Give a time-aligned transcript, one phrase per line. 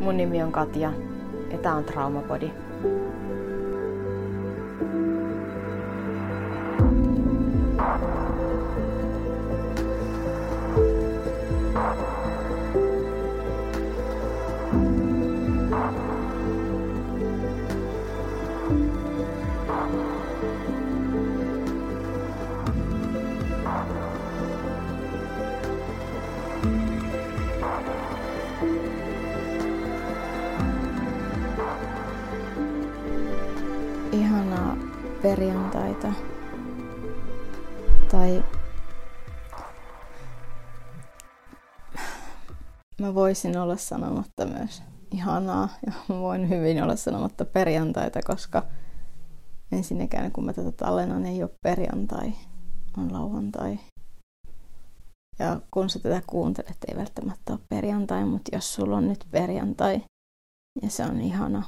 [0.00, 0.92] Mun nimi on Katja
[1.52, 2.50] ja tää on Traumapodi.
[35.28, 36.12] Perjantaita.
[38.10, 38.44] Tai
[43.00, 48.62] mä voisin olla sanomatta myös ihanaa ja mä voin hyvin olla sanomatta perjantaita, koska
[49.72, 52.32] ensinnäkään kun mä tätä tallennan ei ole perjantai,
[52.98, 53.78] on lauantai.
[55.38, 60.02] Ja kun sä tätä kuuntelet, ei välttämättä ole perjantai, mutta jos sulla on nyt perjantai
[60.82, 61.62] ja se on ihana,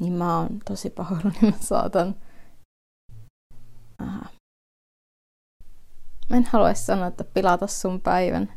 [0.00, 2.14] niin mä oon tosi pahoillani, mä saatan...
[3.98, 4.26] Aha.
[6.28, 8.52] Mä en haluaisi sanoa, että pilata sun päivän.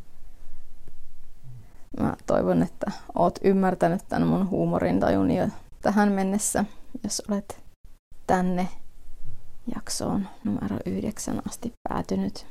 [2.00, 5.48] Mä toivon, että oot ymmärtänyt tämän mun huumorintajun jo
[5.82, 6.64] tähän mennessä,
[7.04, 7.62] jos olet
[8.26, 8.68] tänne
[9.74, 12.46] jaksoon numero yhdeksän asti päätynyt.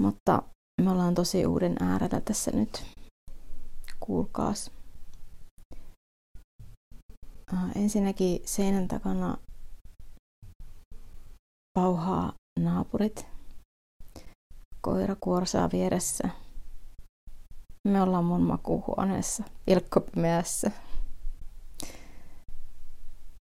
[0.00, 0.42] Mutta
[0.82, 2.84] me ollaan tosi uuden äärellä tässä nyt.
[4.00, 4.70] Kuulkaas.
[7.76, 9.36] Ensinnäkin seinän takana
[11.74, 13.26] pauhaa naapurit.
[14.80, 16.28] Koira kuorsaa vieressä.
[17.88, 20.70] Me ollaan mun makuuhuoneessa, pilkkopimeässä.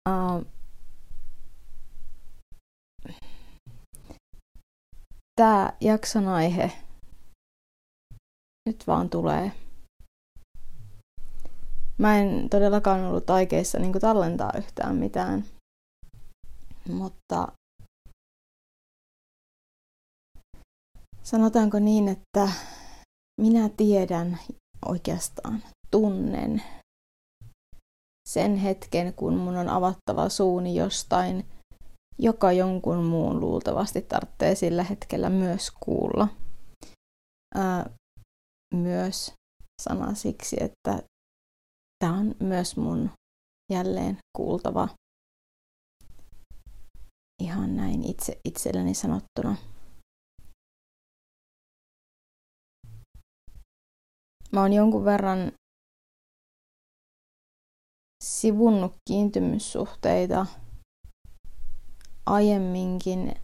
[0.09, 0.47] Uh,
[5.37, 6.73] Tämä jakson aihe
[8.67, 9.53] nyt vaan tulee
[11.99, 15.45] Mä en todellakaan ollut aikeissa niin tallentaa yhtään mitään,
[16.89, 17.49] mutta
[21.23, 22.49] sanotaanko niin, että
[23.41, 24.39] minä tiedän
[24.87, 26.63] oikeastaan, tunnen
[28.29, 31.47] sen hetken, kun mun on avattava suuni jostain,
[32.19, 36.29] joka jonkun muun luultavasti tarvitsee sillä hetkellä myös kuulla.
[37.55, 37.91] Ää,
[38.75, 39.33] myös
[39.83, 41.03] sana siksi, että
[41.99, 43.11] Tämä on myös mun
[43.73, 44.89] jälleen kuultava
[47.43, 49.57] ihan näin itse itselleni sanottuna.
[54.53, 55.53] Mä oon jonkun verran
[58.25, 60.47] sivunnut kiintymyssuhteita
[62.27, 63.35] aiemminkin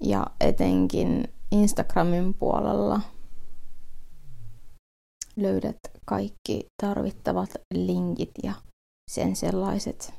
[0.00, 3.00] ja etenkin Instagramin puolella–
[5.36, 8.54] löydät kaikki tarvittavat linkit ja
[9.10, 10.14] sen sellaiset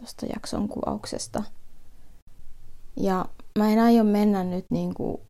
[0.00, 1.44] tuosta jakson kuvauksesta.
[2.96, 3.24] Ja
[3.58, 5.20] mä en aio mennä nyt niinku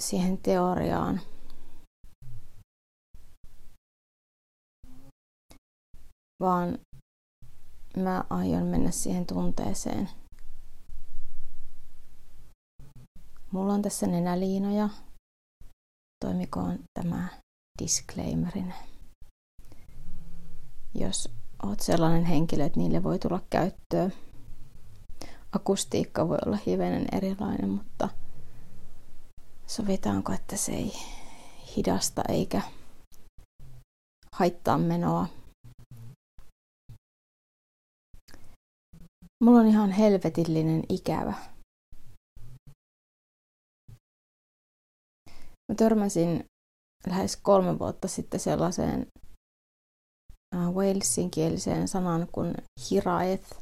[0.00, 1.20] siihen teoriaan.
[6.40, 6.78] Vaan
[7.96, 10.08] mä aion mennä siihen tunteeseen.
[13.50, 14.88] Mulla on tässä nenäliinoja.
[16.24, 17.28] Toimikoon tämä
[17.82, 18.74] disclaimerin.
[20.94, 21.28] Jos
[21.62, 24.10] oot sellainen henkilö, että niille voi tulla käyttöä.
[25.52, 28.08] Akustiikka voi olla hivenen erilainen, mutta
[29.66, 30.92] sovitaanko, että se ei
[31.76, 32.62] hidasta eikä
[34.32, 35.26] haittaa menoa.
[39.44, 41.34] Mulla on ihan helvetillinen ikävä.
[45.68, 46.44] Mä törmäsin
[47.08, 49.06] lähes kolme vuotta sitten sellaiseen
[50.56, 51.30] äh, Walesin
[51.86, 52.54] sanan kuin
[52.90, 53.58] hiraeth.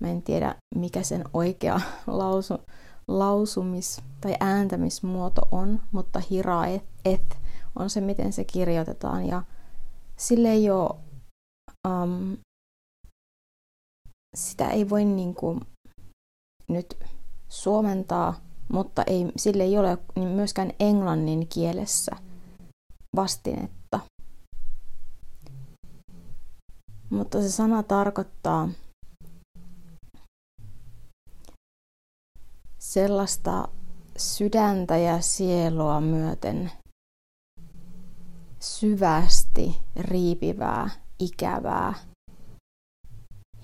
[0.00, 2.54] Mä en tiedä, mikä sen oikea lausu,
[3.08, 7.38] lausumis- tai ääntämismuoto on, mutta hiraeth et
[7.78, 9.26] on se, miten se kirjoitetaan.
[9.26, 9.42] Ja
[10.16, 10.90] sille ei ole,
[11.88, 12.36] um,
[14.36, 15.60] sitä ei voi niin kuin
[16.68, 16.98] nyt
[17.48, 18.40] suomentaa,
[18.72, 22.16] mutta ei, sille ei ole myöskään englannin kielessä–
[23.16, 24.00] vastinetta.
[27.10, 28.68] Mutta se sana tarkoittaa
[32.78, 33.68] sellaista
[34.16, 36.72] sydäntä ja sielua myöten
[38.60, 41.94] syvästi riipivää, ikävää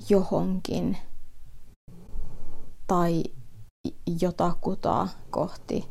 [0.09, 0.99] johonkin
[2.87, 3.25] tai
[4.21, 5.85] jotakuta kohti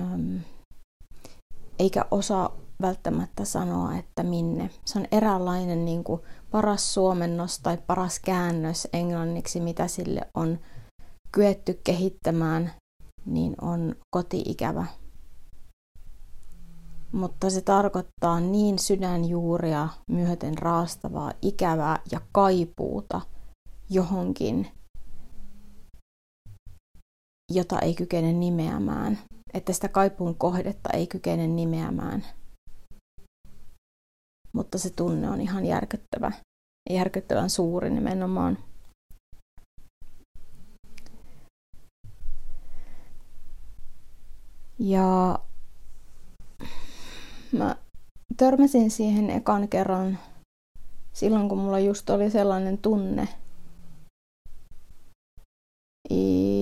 [0.00, 0.40] äm,
[1.78, 4.70] eikä osaa välttämättä sanoa, että minne.
[4.84, 6.20] Se on eräänlainen niin kuin
[6.50, 10.58] paras suomennos tai paras käännös englanniksi, mitä sille on
[11.32, 12.72] kyetty kehittämään,
[13.26, 14.86] niin on kotiikävä.
[17.12, 23.20] Mutta se tarkoittaa niin sydänjuuria myöten raastavaa, ikävää ja kaipuuta
[23.90, 24.68] johonkin,
[27.52, 29.18] jota ei kykene nimeämään.
[29.54, 32.24] Että sitä kaipuun kohdetta ei kykene nimeämään.
[34.52, 36.32] Mutta se tunne on ihan järkyttävä.
[36.90, 38.58] Järkyttävän suuri nimenomaan.
[44.78, 45.38] Ja
[47.52, 47.76] mä
[48.36, 50.18] törmäsin siihen ekan kerran
[51.12, 53.28] silloin, kun mulla just oli sellainen tunne.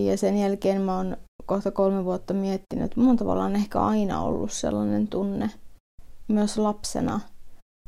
[0.07, 1.17] Ja sen jälkeen mä oon
[1.47, 5.51] kohta kolme vuotta miettinyt, että on tavallaan ehkä aina ollut sellainen tunne
[6.29, 7.21] myös lapsena.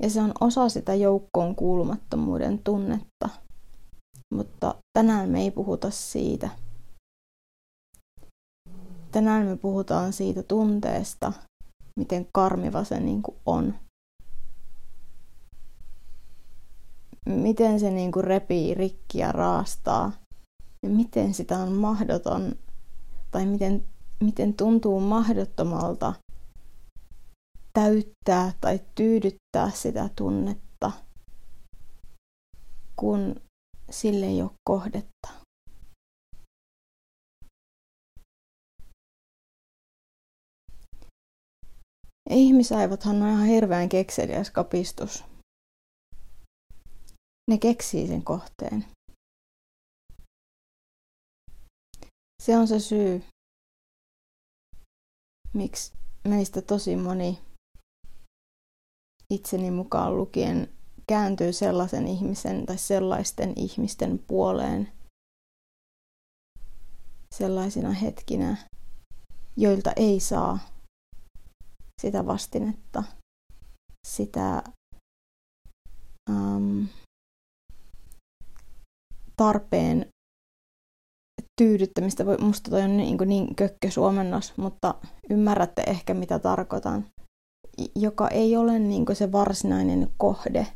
[0.03, 3.29] Ja se on osa sitä joukkoon kuulumattomuuden tunnetta.
[4.35, 6.49] Mutta tänään me ei puhuta siitä.
[9.13, 11.33] Tänään me puhutaan siitä tunteesta,
[11.99, 13.75] miten karmiva se niin kuin on.
[17.27, 20.13] Miten se niin kuin repii rikki ja raastaa.
[20.83, 22.53] Ja miten sitä on mahdoton,
[23.31, 23.85] tai miten,
[24.25, 26.15] miten tuntuu mahdottomalta
[27.73, 30.93] täyttää tai tyydyttää sitä tunnetta,
[32.97, 33.41] kun
[33.91, 35.29] sille ei ole kohdetta.
[42.31, 45.25] ihmisaivothan on ihan hirveän kekseliäs kapistus.
[47.51, 48.85] Ne keksii sen kohteen.
[52.49, 53.25] Se on se syy,
[55.55, 55.93] miksi
[56.29, 57.39] meistä tosi moni
[59.31, 60.69] itseni mukaan lukien
[61.07, 64.93] kääntyy sellaisen ihmisen tai sellaisten ihmisten puoleen
[67.35, 68.57] sellaisina hetkinä,
[69.57, 70.59] joilta ei saa
[72.03, 73.03] sitä vastinetta,
[74.07, 74.63] sitä
[76.31, 76.89] um,
[79.37, 80.09] tarpeen
[81.59, 82.25] tyydyttämistä.
[82.41, 84.95] Musta toi on niin, niin kökkösuomennos, mutta
[85.31, 87.05] ymmärrätte ehkä mitä tarkoitan.
[87.95, 90.67] Joka ei ole niin se varsinainen kohde,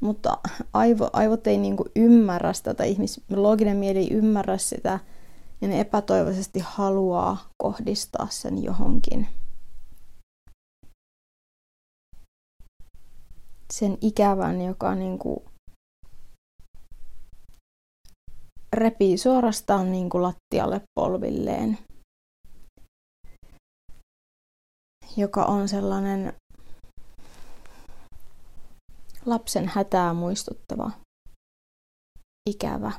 [0.00, 0.38] mutta
[0.72, 4.98] aivo, aivot ei niin ymmärrä sitä, tai ihmis, looginen mieli ei ymmärrä sitä,
[5.60, 9.26] ja ne epätoivoisesti haluaa kohdistaa sen johonkin.
[13.72, 15.40] sen ikävän, joka niin kuin
[18.72, 21.78] repii suorastaan niin kuin lattialle polvilleen.
[25.16, 26.32] Joka on sellainen
[29.26, 30.90] lapsen hätää muistuttava,
[32.50, 32.92] ikävä.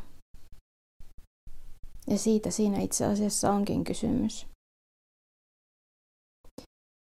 [2.07, 4.47] Ja siitä siinä itse asiassa onkin kysymys.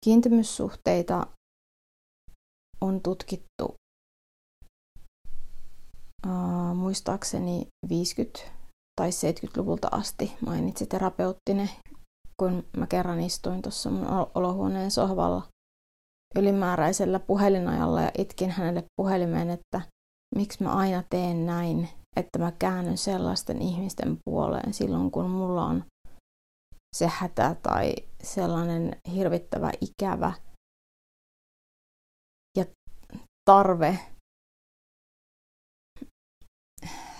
[0.04, 1.26] Kiintymyssuhteita
[2.80, 3.74] on tutkittu
[6.26, 8.50] uh, muistaakseni 50-
[9.00, 10.36] tai 70-luvulta asti.
[10.46, 11.70] Mainitsi terapeuttinen,
[12.36, 15.42] kun mä kerran istuin tuossa mun olohuoneen sohvalla
[16.36, 19.80] ylimääräisellä puhelinajalla ja itkin hänelle puhelimeen, että
[20.34, 25.84] miksi mä aina teen näin, että mä käännyn sellaisten ihmisten puoleen silloin, kun mulla on
[26.96, 30.32] se hätä tai sellainen hirvittävä ikävä
[33.44, 33.98] tarve.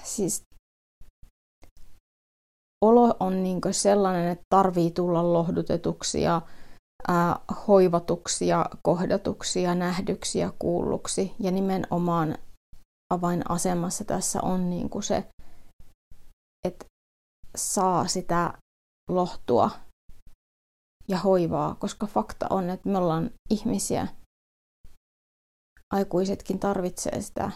[0.02, 0.42] Siis
[2.84, 6.42] olo on niin sellainen, että tarvii tulla lohdutetuksi ja
[7.08, 11.34] ää, hoivatuksi ja kohdatuksi ja nähdyksi ja kuulluksi.
[11.38, 12.38] Ja nimenomaan
[13.12, 15.24] avainasemassa tässä on niin se,
[16.66, 16.84] että
[17.56, 18.58] saa sitä
[19.10, 19.70] lohtua
[21.08, 24.08] ja hoivaa, koska fakta on, että me ollaan ihmisiä,
[25.94, 27.50] aikuisetkin tarvitsee sitä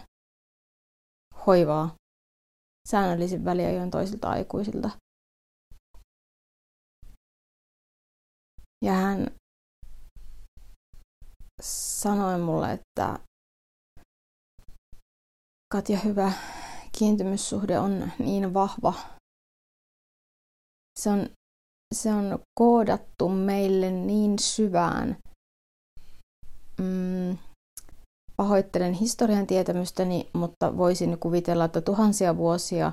[1.46, 1.94] hoivaa
[2.86, 4.90] säännöllisin väliajoin toisilta aikuisilta.
[8.84, 9.30] Ja hän
[11.62, 13.18] sanoi mulle, että
[15.72, 16.32] Katja, hyvä
[16.98, 18.94] kiintymyssuhde on niin vahva.
[21.00, 21.30] Se on,
[21.94, 25.16] se on koodattu meille niin syvään.
[26.80, 27.38] Mm,
[28.36, 32.92] Pahoittelen historian tietämystäni, mutta voisin kuvitella, että tuhansia vuosia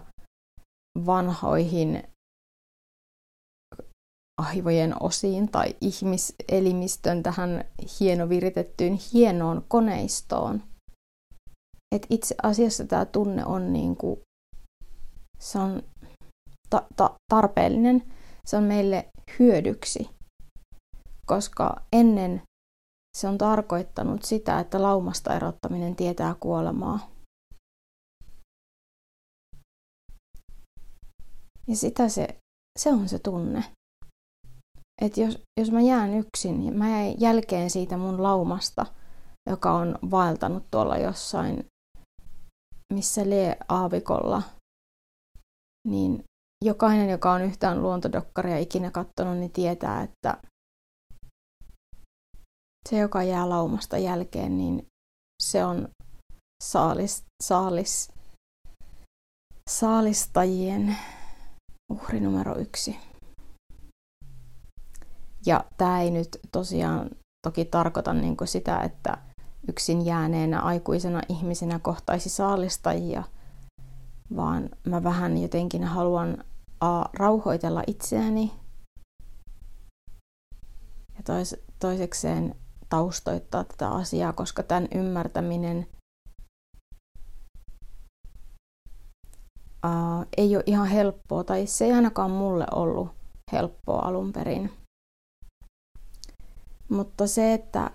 [1.05, 2.03] vanhoihin
[4.41, 7.65] aivojen osiin tai ihmiselimistön tähän
[7.99, 10.63] hienoviritettyyn hienoon koneistoon.
[11.95, 14.19] Et itse asiassa tämä tunne on niin kuin,
[15.39, 15.83] se on
[16.69, 18.13] ta- ta- tarpeellinen,
[18.45, 19.07] se on meille
[19.39, 20.09] hyödyksi,
[21.25, 22.41] koska ennen
[23.17, 27.09] se on tarkoittanut sitä, että laumasta erottaminen tietää kuolemaa.
[31.67, 32.27] Ja sitä se,
[32.79, 33.63] se on se tunne.
[35.01, 38.85] Että jos, jos mä jään yksin ja mä jäin jälkeen siitä mun laumasta,
[39.49, 41.65] joka on vaeltanut tuolla jossain,
[42.93, 44.41] missä lee aavikolla,
[45.87, 46.23] niin
[46.65, 50.37] jokainen, joka on yhtään luontodokkaria ikinä katsonut, niin tietää, että
[52.89, 54.87] se, joka jää laumasta jälkeen, niin
[55.43, 55.89] se on
[56.63, 58.11] saalis, saalis,
[59.69, 60.97] saalistajien
[61.91, 62.99] uhri numero yksi.
[65.45, 67.09] Ja tämä ei nyt tosiaan
[67.47, 69.17] toki tarkoita niin sitä, että
[69.67, 73.23] yksin jääneenä aikuisena ihmisenä kohtaisi saalistajia,
[74.35, 76.43] vaan mä vähän jotenkin haluan
[76.79, 78.51] a, rauhoitella itseäni
[81.17, 82.55] ja tois, toisekseen
[82.93, 85.87] taustoittaa tätä asiaa, koska tämän ymmärtäminen
[89.83, 93.09] ää, ei ole ihan helppoa, tai se ei ainakaan mulle ollut
[93.51, 94.73] helppoa alun perin.
[96.89, 97.91] Mutta se, että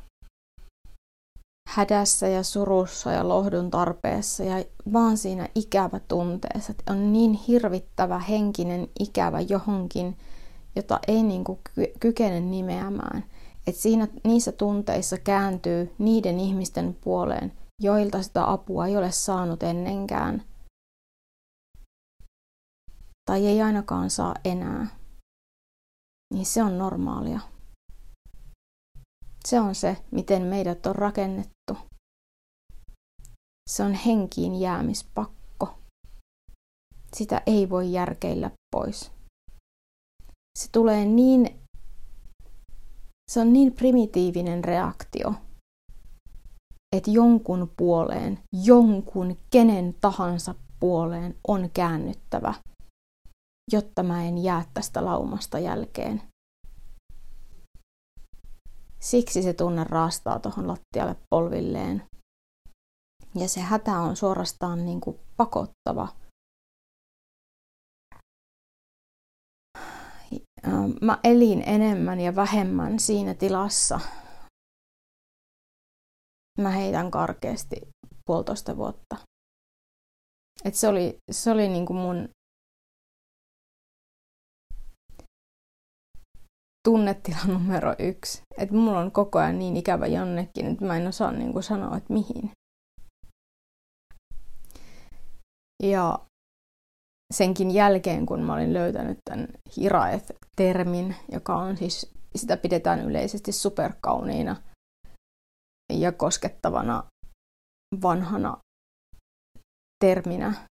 [1.69, 8.19] hädässä ja surussa ja lohdun tarpeessa ja vaan siinä ikävä tunteessa, että on niin hirvittävä
[8.19, 10.19] henkinen ikävä johonkin,
[10.77, 11.59] jota ei niin kuin
[12.01, 13.25] kykene nimeämään.
[13.69, 20.45] Että siinä, niissä tunteissa kääntyy niiden ihmisten puoleen, joilta sitä apua ei ole saanut ennenkään.
[23.31, 24.87] Tai ei ainakaan saa enää.
[26.35, 27.41] Niin se on normaalia.
[29.45, 31.77] Se on se, miten meidät on rakennettu.
[33.71, 35.79] Se on henkiin jäämispakko.
[37.17, 39.11] Sitä ei voi järkeillä pois.
[40.59, 41.68] Se tulee niin,
[43.29, 45.35] se on niin primitiivinen reaktio,
[46.97, 52.55] että jonkun puoleen, jonkun kenen tahansa puoleen on käännyttävä,
[53.73, 56.23] jotta mä en jää tästä laumasta jälkeen.
[59.01, 62.03] Siksi se tunne raastaa tuohon lattialle polvilleen.
[63.35, 66.09] Ja se hätä on suorastaan niin kuin pakottava.
[71.03, 74.01] Mä elin enemmän ja vähemmän siinä tilassa.
[76.61, 77.77] Mä heitän karkeasti
[78.27, 79.17] puolitoista vuotta.
[80.65, 82.29] Et se oli, se oli niin kuin mun
[86.89, 88.43] tunnetila numero yksi.
[88.59, 91.97] Että mulla on koko ajan niin ikävä jonnekin, että mä en osaa niin kuin sanoa,
[91.97, 92.51] että mihin.
[95.83, 96.19] Ja
[97.35, 104.57] senkin jälkeen, kun mä olin löytänyt tämän hiraeth-termin, joka on siis, sitä pidetään yleisesti superkauniina
[105.93, 107.05] ja koskettavana
[108.03, 108.57] vanhana
[110.05, 110.67] terminä.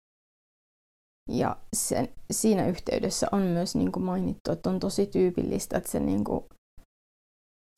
[1.31, 6.01] Ja sen, siinä yhteydessä on myös niin kuin mainittu, että on tosi tyypillistä, että se,
[6.01, 6.45] niin kuin,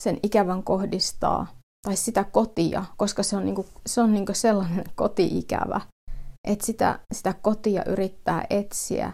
[0.03, 1.47] sen ikävän kohdistaa,
[1.87, 5.81] tai sitä kotia, koska se on, niin kuin, se on niin kuin sellainen koti-ikävä,
[6.45, 9.13] että sitä, sitä kotia yrittää etsiä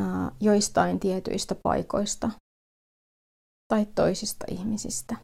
[0.00, 2.30] ää, joistain tietyistä paikoista
[3.68, 5.16] tai toisista ihmisistä.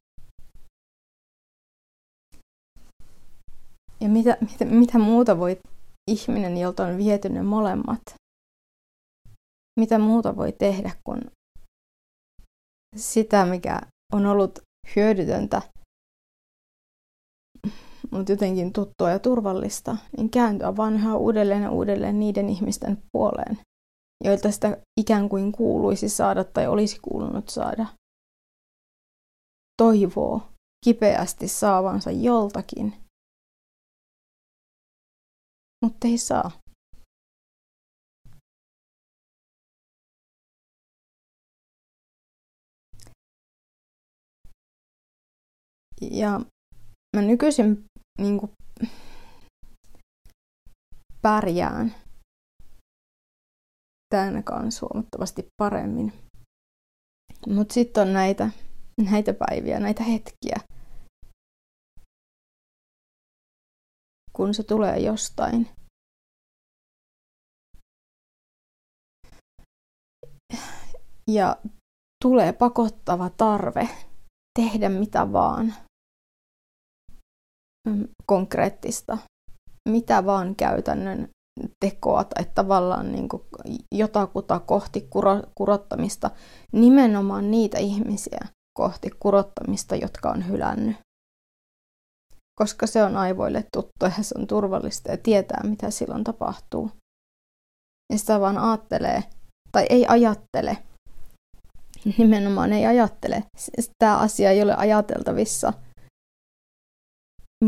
[4.01, 5.59] Ja mitä, mitä, mitä muuta voi
[6.11, 8.03] ihminen, jolta on viety ne molemmat,
[9.81, 11.21] mitä muuta voi tehdä kuin
[12.97, 13.81] sitä, mikä
[14.13, 14.59] on ollut
[14.97, 15.63] hyödytöntä,
[18.11, 23.59] mutta jotenkin tuttua ja turvallista, niin kääntyä vaan yhä uudelleen ja uudelleen niiden ihmisten puoleen,
[24.25, 27.87] joilta sitä ikään kuin kuuluisi saada tai olisi kuulunut saada.
[29.83, 30.43] Toivoo
[30.85, 32.95] kipeästi saavansa joltakin–
[35.87, 36.51] mutta ei saa.
[46.11, 46.41] Ja
[47.17, 47.85] mä nykyisin
[48.19, 48.53] niin kuin,
[51.23, 51.95] pärjään
[54.15, 56.13] tämän kanssa huomattavasti paremmin.
[57.47, 58.51] Mutta sitten on näitä,
[59.11, 60.57] näitä päiviä, näitä hetkiä,
[64.33, 65.69] kun se tulee jostain.
[71.31, 71.57] Ja
[72.25, 73.89] tulee pakottava tarve
[74.59, 75.75] tehdä mitä vaan
[78.27, 79.19] konkreettista,
[79.89, 81.29] mitä vaan käytännön
[81.85, 83.43] tekoa tai tavallaan niin kuin
[83.95, 86.31] jotakuta kohti kuro, kurottamista,
[86.73, 88.47] nimenomaan niitä ihmisiä
[88.79, 90.97] kohti kurottamista, jotka on hylännyt.
[92.61, 96.91] Koska se on aivoille tuttu ja se on turvallista ja tietää, mitä silloin tapahtuu.
[98.13, 99.23] Ja sitä vaan ajattelee,
[99.73, 100.79] tai ei ajattele,
[102.19, 103.45] nimenomaan ei ajattele.
[103.99, 105.73] Tämä asia ei ole ajateltavissa,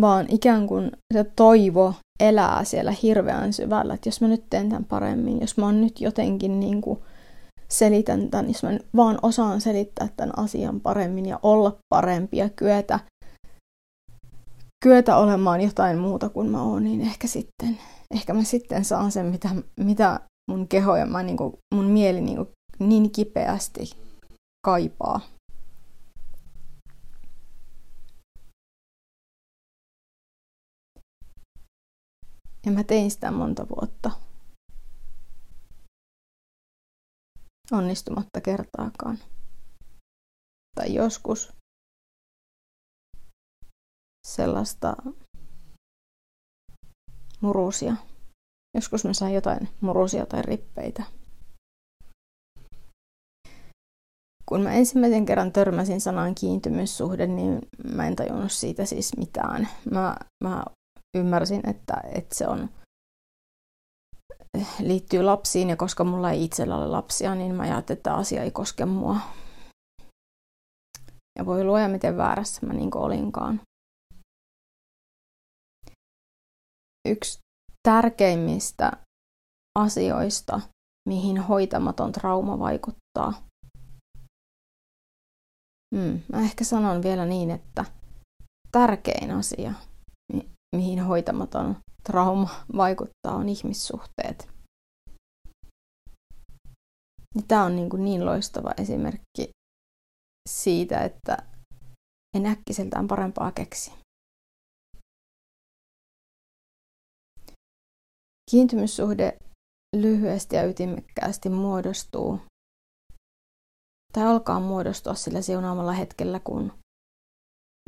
[0.01, 4.85] vaan ikään kuin se toivo elää siellä hirveän syvällä, että jos mä nyt teen tämän
[4.85, 6.99] paremmin, jos mä oon nyt jotenkin niin kuin
[7.69, 13.01] selitän tämän, jos mä vaan osaan selittää tämän asian paremmin ja olla parempi ja kyetä,
[14.85, 17.79] kyetä olemaan jotain muuta kuin mä oon, niin ehkä sitten,
[18.15, 19.49] ehkä mä sitten saan sen, mitä,
[19.81, 23.91] mitä mun keho ja mä, niin kuin, mun mieli niin, kuin, niin kipeästi
[24.67, 25.21] kaipaa.
[32.69, 34.11] Ja mä tein sitä monta vuotta.
[37.73, 39.19] Onnistumatta kertaakaan.
[40.77, 41.53] Tai joskus
[44.27, 44.97] sellaista
[47.41, 47.97] murusia.
[48.77, 51.03] Joskus mä sain jotain murusia tai rippeitä.
[54.47, 57.59] Kun mä ensimmäisen kerran törmäsin sanaan kiintymyssuhde, niin
[57.95, 59.69] mä en tajunnut siitä siis mitään.
[59.91, 60.65] Mä, mä
[61.17, 62.69] ymmärsin, että, että se on
[64.81, 68.51] liittyy lapsiin ja koska mulla ei itsellä ole lapsia, niin mä ajattelin, että asia ei
[68.51, 69.17] koske mua.
[71.39, 73.61] Ja voi luoja, miten väärässä mä niin olinkaan.
[77.09, 77.39] Yksi
[77.83, 78.93] tärkeimmistä
[79.79, 80.61] asioista,
[81.09, 83.43] mihin hoitamaton trauma vaikuttaa.
[85.97, 87.85] Hmm, mä ehkä sanon vielä niin, että
[88.73, 89.75] tärkein asia,
[90.77, 94.49] mihin hoitamaton trauma vaikuttaa, on ihmissuhteet.
[97.49, 99.51] Tämä on niin, kuin niin loistava esimerkki
[100.49, 101.37] siitä, että
[102.37, 103.93] en äkkiseltään parempaa keksi.
[108.51, 109.39] Kiintymyssuhde
[109.97, 112.41] lyhyesti ja ytimekkäästi muodostuu
[114.13, 116.73] tai alkaa muodostua sillä siunaamalla hetkellä, kun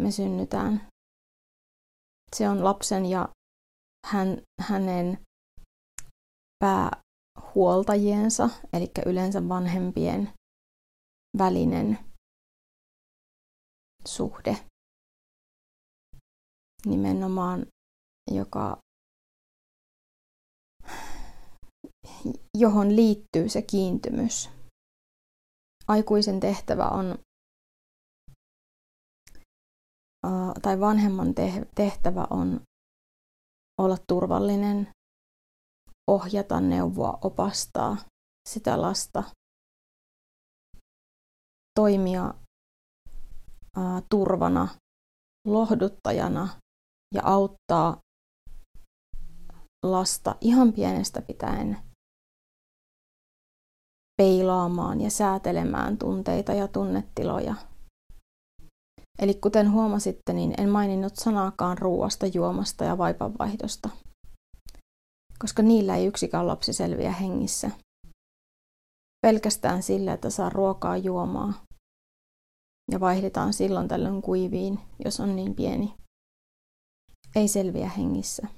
[0.03, 0.90] me synnytään.
[2.37, 3.29] Se on lapsen ja
[4.07, 5.19] hän, hänen
[6.59, 10.33] päähuoltajiensa, eli yleensä vanhempien
[11.39, 11.99] välinen
[14.07, 14.57] suhde
[16.87, 17.67] nimenomaan,
[18.31, 18.79] joka,
[22.59, 24.51] johon liittyy se kiintymys.
[25.89, 27.19] Aikuisen tehtävä on,
[30.63, 31.35] tai vanhemman
[31.75, 32.61] tehtävä on
[33.81, 34.89] olla turvallinen,
[36.11, 37.97] ohjata, neuvoa, opastaa
[38.49, 39.23] sitä lasta,
[41.79, 42.35] toimia
[44.11, 44.69] turvana,
[45.47, 46.49] lohduttajana
[47.15, 47.99] ja auttaa
[49.83, 51.79] lasta ihan pienestä pitäen
[54.17, 57.55] peilaamaan ja säätelemään tunteita ja tunnetiloja–
[59.21, 63.91] Eli kuten huomasitte, niin en maininnut sanaakaan ruuasta, juomasta ja vaipanvaihdosta,
[65.39, 67.71] koska niillä ei yksikään lapsi selviä hengissä.
[69.27, 71.53] Pelkästään sillä, että saa ruokaa juomaa
[72.91, 75.95] ja vaihdetaan silloin tällöin kuiviin, jos on niin pieni.
[77.37, 78.49] Ei selviä hengissä.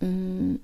[0.00, 0.58] Mm,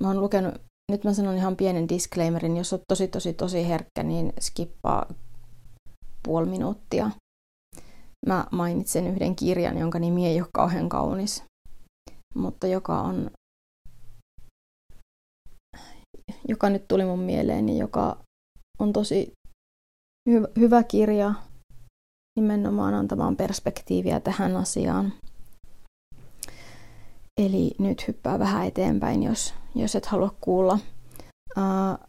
[0.00, 0.54] Mä oon lukenut,
[0.92, 5.06] nyt mä sanon ihan pienen disclaimerin, jos oot tosi tosi tosi herkkä, niin skippaa
[6.22, 7.10] puoli minuuttia.
[8.26, 11.42] Mä mainitsen yhden kirjan, jonka nimi ei ole kauhean kaunis,
[12.34, 13.30] mutta joka on,
[16.48, 18.16] joka nyt tuli mun mieleeni, joka
[18.78, 19.32] on tosi
[20.30, 21.34] hy- hyvä kirja
[22.40, 25.12] nimenomaan antamaan perspektiiviä tähän asiaan.
[27.38, 30.78] Eli nyt hyppää vähän eteenpäin, jos, jos et halua kuulla.
[31.56, 32.08] Uh,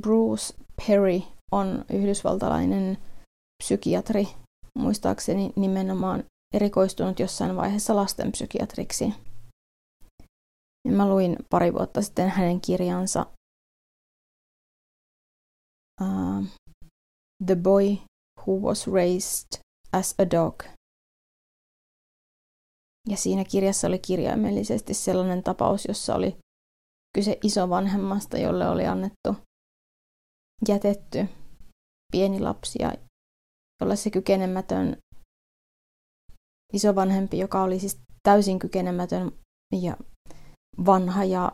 [0.00, 0.54] Bruce
[0.86, 1.20] Perry
[1.52, 2.98] on yhdysvaltalainen
[3.62, 4.28] psykiatri,
[4.78, 6.24] muistaakseni nimenomaan
[6.54, 9.04] erikoistunut jossain vaiheessa lastenpsykiatriksi.
[10.88, 13.26] Ja mä luin pari vuotta sitten hänen kirjansa
[16.02, 16.44] uh,
[17.46, 17.96] The Boy
[18.40, 19.60] Who Was Raised
[19.92, 20.75] as a Dog.
[23.08, 26.36] Ja siinä kirjassa oli kirjaimellisesti sellainen tapaus, jossa oli
[27.14, 29.36] kyse isovanhemmasta, jolle oli annettu
[30.68, 31.28] jätetty
[32.12, 32.92] pieni lapsi ja
[33.80, 34.96] jolle se kykenemätön
[36.72, 39.32] isovanhempi, joka oli siis täysin kykenemätön
[39.80, 39.96] ja
[40.86, 41.52] vanha ja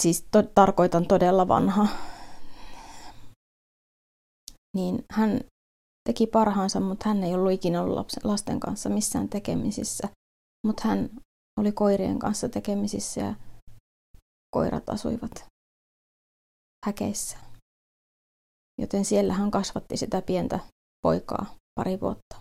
[0.00, 1.88] siis to, tarkoitan todella vanha,
[4.76, 5.40] niin hän
[6.08, 10.08] teki parhaansa, mutta hän ei ollut ikinä ollut lasten kanssa missään tekemisissä.
[10.66, 11.10] Mutta hän
[11.60, 13.34] oli koirien kanssa tekemisissä ja
[14.50, 15.46] koirat asuivat
[16.86, 17.38] häkeissä.
[18.80, 20.60] Joten siellä hän kasvatti sitä pientä
[21.02, 21.46] poikaa
[21.80, 22.36] pari vuotta.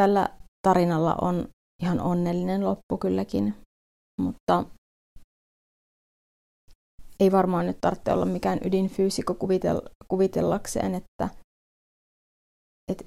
[0.00, 0.28] Tällä
[0.66, 1.48] tarinalla on
[1.82, 3.54] ihan onnellinen loppu kylläkin,
[4.20, 4.64] mutta
[7.20, 9.36] ei varmaan nyt tarvitse olla mikään ydinfyysikko
[10.08, 11.28] kuvitellakseen, että,
[12.88, 13.04] että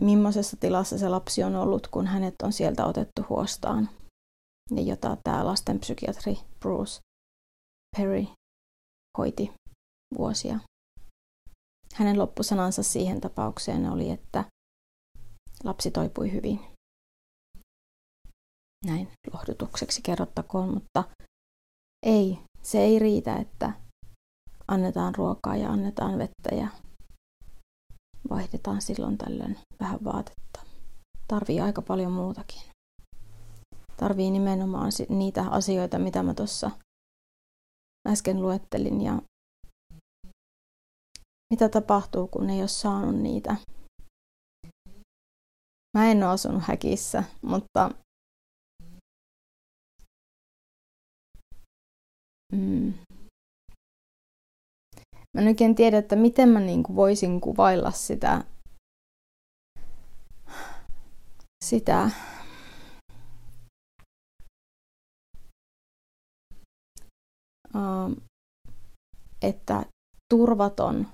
[0.00, 3.88] millaisessa tilassa se lapsi on ollut, kun hänet on sieltä otettu huostaan.
[4.74, 7.00] Ja jota tämä lastenpsykiatri Bruce
[7.96, 8.26] Perry
[9.18, 9.52] hoiti
[10.18, 10.58] vuosia.
[11.94, 14.44] Hänen loppusanansa siihen tapaukseen oli, että
[15.64, 16.60] lapsi toipui hyvin.
[18.86, 21.04] Näin lohdutukseksi kerrottakoon, mutta
[22.06, 23.72] ei, se ei riitä, että
[24.68, 26.68] annetaan ruokaa ja annetaan vettä ja
[28.30, 30.60] vaihdetaan silloin tällöin vähän vaatetta.
[31.28, 32.62] Tarvii aika paljon muutakin.
[33.96, 36.70] Tarvii nimenomaan niitä asioita, mitä mä tuossa
[38.08, 39.22] äsken luettelin ja
[41.54, 43.56] mitä tapahtuu, kun ei ole saanut niitä.
[45.98, 47.90] Mä en ole asunut häkissä, mutta
[52.52, 52.94] mm,
[55.34, 58.44] mä en oikein tiedä, että miten mä niin kuin voisin kuvailla sitä,
[61.64, 62.10] sitä.
[67.74, 68.16] Uh,
[69.42, 69.84] että
[70.34, 71.06] turvaton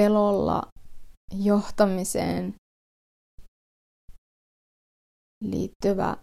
[0.00, 0.62] pelolla
[1.44, 2.54] johtamiseen
[5.44, 6.16] liittyvä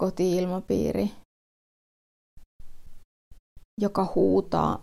[0.00, 1.10] kotiilmapiiri,
[3.78, 4.82] joka huutaa.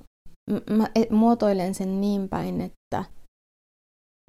[0.69, 3.03] Mä e, muotoilen sen niin päin, että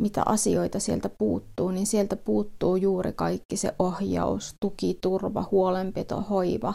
[0.03, 6.75] mitä asioita sieltä puuttuu, niin sieltä puuttuu juuri kaikki se ohjaus, tuki, turva, huolenpito, hoiva,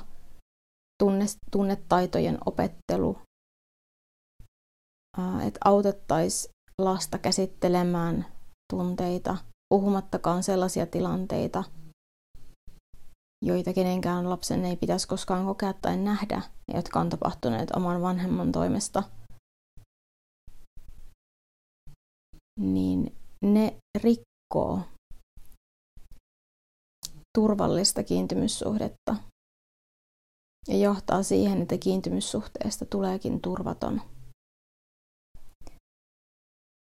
[1.03, 3.17] tunne, tunnetaitojen opettelu,
[5.47, 6.51] että autettaisiin
[6.81, 8.25] lasta käsittelemään
[8.73, 9.37] tunteita,
[9.69, 11.63] puhumattakaan sellaisia tilanteita,
[13.45, 16.41] joita kenenkään lapsen ei pitäisi koskaan kokea tai nähdä,
[16.73, 19.03] jotka on tapahtuneet oman vanhemman toimesta,
[22.59, 24.81] niin ne rikkoo
[27.37, 29.15] turvallista kiintymyssuhdetta
[30.67, 34.01] ja johtaa siihen, että kiintymyssuhteesta tuleekin turvaton.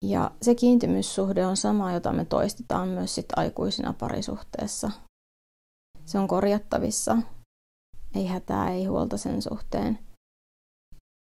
[0.05, 4.91] Ja se kiintymyssuhde on sama, jota me toistetaan myös sit aikuisina parisuhteessa.
[6.07, 7.19] Se on korjattavissa.
[8.15, 9.99] Ei hätää, ei huolta sen suhteen.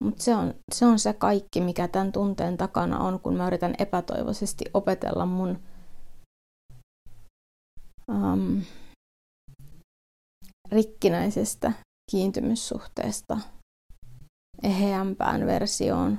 [0.04, 3.74] Mutta se on, se on se kaikki, mikä tämän tunteen takana on, kun mä yritän
[3.78, 5.58] epätoivoisesti opetella mun
[8.08, 8.62] um,
[10.70, 11.72] rikkinäisestä
[12.10, 13.38] kiintymyssuhteesta
[14.62, 16.18] eheämpään versioon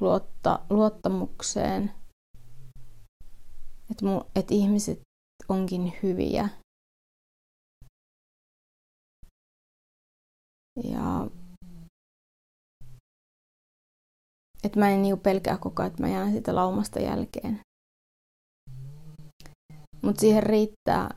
[0.00, 1.94] luotta, luottamukseen,
[3.90, 5.00] että et ihmiset
[5.48, 6.48] onkin hyviä.
[10.84, 11.26] Ja
[14.64, 17.60] että mä en niinku pelkää koko ajan, että mä jään sitä laumasta jälkeen.
[20.02, 21.14] Mutta siihen riittää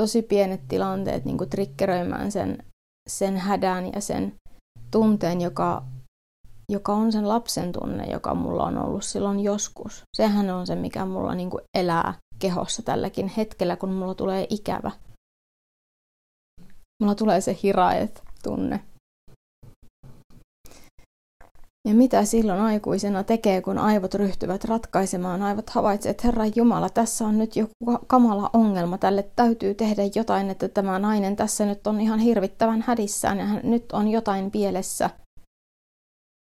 [0.00, 2.64] tosi pienet tilanteet niinku triggeröimään sen,
[3.08, 4.34] sen hädän ja sen
[4.90, 5.82] tunteen, joka
[6.68, 10.02] joka on sen lapsen tunne, joka mulla on ollut silloin joskus.
[10.16, 14.90] Sehän on se, mikä mulla niin kuin elää kehossa tälläkin hetkellä, kun mulla tulee ikävä.
[17.00, 18.80] Mulla tulee se hiraet tunne.
[21.88, 27.26] Ja mitä silloin aikuisena tekee, kun aivot ryhtyvät ratkaisemaan, aivot havaitsevat, että Herra Jumala, tässä
[27.26, 27.74] on nyt joku
[28.06, 33.38] kamala ongelma, tälle täytyy tehdä jotain, että tämä nainen tässä nyt on ihan hirvittävän hädissään
[33.38, 35.10] ja nyt on jotain pielessä–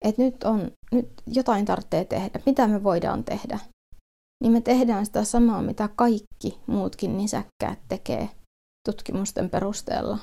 [0.01, 3.59] että nyt, on, nyt jotain tarvitsee tehdä, mitä me voidaan tehdä,
[4.43, 8.29] niin me tehdään sitä samaa, mitä kaikki muutkin nisäkkäät tekee
[8.89, 10.17] tutkimusten perusteella.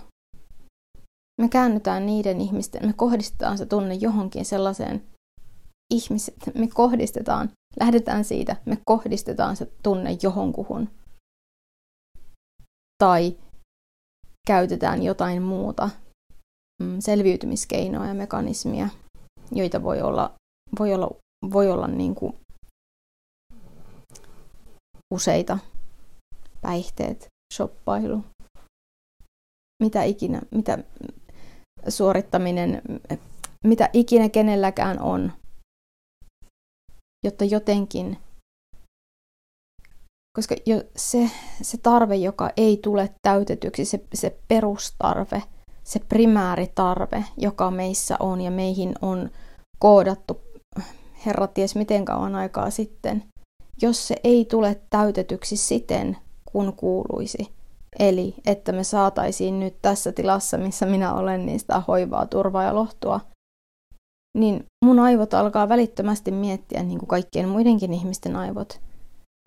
[1.39, 5.07] Me käännytään niiden ihmisten, me kohdistetaan se tunne johonkin sellaiseen
[5.95, 10.89] ihmiset, me kohdistetaan, lähdetään siitä, me kohdistetaan se tunne johonkuhun.
[12.99, 13.37] Tai
[14.47, 15.91] käytetään jotain muuta
[16.83, 18.89] mm, selviytymiskeinoa ja mekanismia,
[19.53, 20.35] joita voi olla,
[20.79, 21.11] voi olla,
[21.53, 22.33] voi olla niin kuin
[25.15, 25.59] useita.
[26.61, 28.25] Päihteet, shoppailu,
[29.83, 30.79] mitä ikinä, mitä
[31.89, 32.83] suorittaminen,
[33.65, 35.33] mitä ikinä kenelläkään on,
[37.25, 38.19] jotta jotenkin,
[40.37, 41.31] koska jo se,
[41.63, 45.43] se tarve, joka ei tule täytetyksi, se, se perustarve,
[45.85, 49.31] se primääritarve, joka meissä on ja meihin on
[49.79, 50.41] koodattu,
[51.27, 53.25] herra ties miten kauan aikaa sitten,
[53.83, 56.17] jos se ei tule täytetyksi siten,
[56.53, 57.58] kun kuuluisi,
[57.99, 62.75] eli että me saataisiin nyt tässä tilassa, missä minä olen, niin sitä hoivaa, turvaa ja
[62.75, 63.21] lohtua,
[64.39, 68.81] niin mun aivot alkaa välittömästi miettiä, niin kuin kaikkien muidenkin ihmisten aivot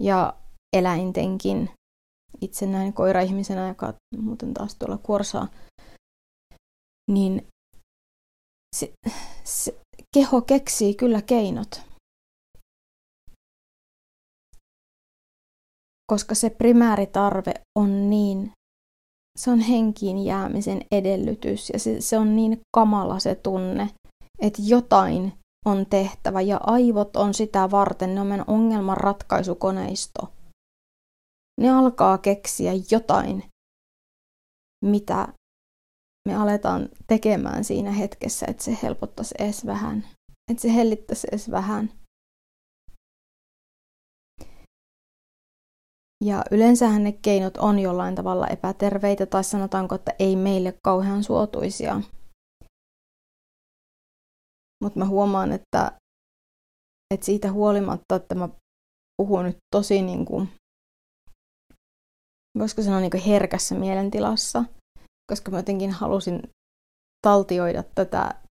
[0.01, 0.33] ja
[0.77, 1.69] eläintenkin.
[2.41, 5.47] Itse näin koira-ihmisenä, joka muuten taas tuolla kuorsaa,
[7.11, 7.47] niin
[8.75, 8.91] se,
[9.43, 9.79] se,
[10.15, 11.81] keho keksii kyllä keinot.
[16.11, 18.51] Koska se primääritarve on niin,
[19.37, 23.89] se on henkiin jäämisen edellytys ja se, se on niin kamala se tunne,
[24.39, 25.33] että jotain
[25.65, 30.33] on tehtävä ja aivot on sitä varten, ne on meidän ongelmanratkaisukoneisto.
[31.61, 33.43] Ne alkaa keksiä jotain,
[34.85, 35.27] mitä
[36.29, 40.05] me aletaan tekemään siinä hetkessä, että se helpottaisi edes vähän,
[40.51, 42.00] että se hellittäisi edes vähän.
[46.21, 52.01] Ja yleensähän ne keinot on jollain tavalla epäterveitä tai sanotaanko, että ei meille kauhean suotuisia.
[54.83, 55.91] Mutta mä huomaan, että,
[57.13, 58.49] että siitä huolimatta, että mä
[59.17, 60.49] puhun nyt tosi niin kuin,
[62.59, 64.63] voisiko sanoa niin kuin herkässä mielentilassa,
[65.31, 66.41] koska mä jotenkin halusin
[67.27, 68.41] taltioida tätä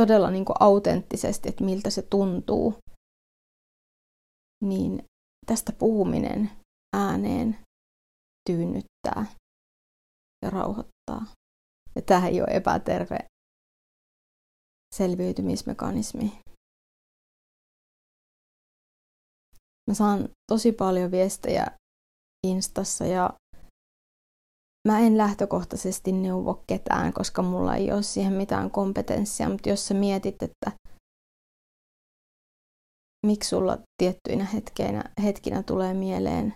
[0.00, 2.74] todella niin kuin autenttisesti, että miltä se tuntuu,
[4.64, 5.04] niin
[5.46, 6.50] tästä puhuminen
[6.96, 7.58] ääneen
[8.50, 9.26] tyynnyttää
[10.44, 11.26] ja rauhoittaa.
[11.94, 13.18] Ja tämähän ei ole epäterve
[14.94, 16.38] selviytymismekanismi.
[19.90, 21.66] Mä saan tosi paljon viestejä
[22.46, 23.30] Instassa ja
[24.88, 29.94] mä en lähtökohtaisesti neuvo ketään, koska mulla ei ole siihen mitään kompetenssia, mutta jos sä
[29.94, 30.72] mietit, että
[33.26, 36.54] miksi sulla tiettyinä hetkeinä, hetkinä tulee mieleen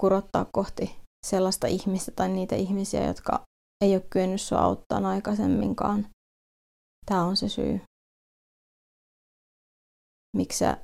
[0.00, 3.42] kurottaa kohti sellaista ihmistä tai niitä ihmisiä, jotka
[3.84, 6.06] ei ole kyennyt sua auttaa aikaisemminkaan,
[7.08, 7.80] Tämä on se syy.
[10.36, 10.78] Miksi sä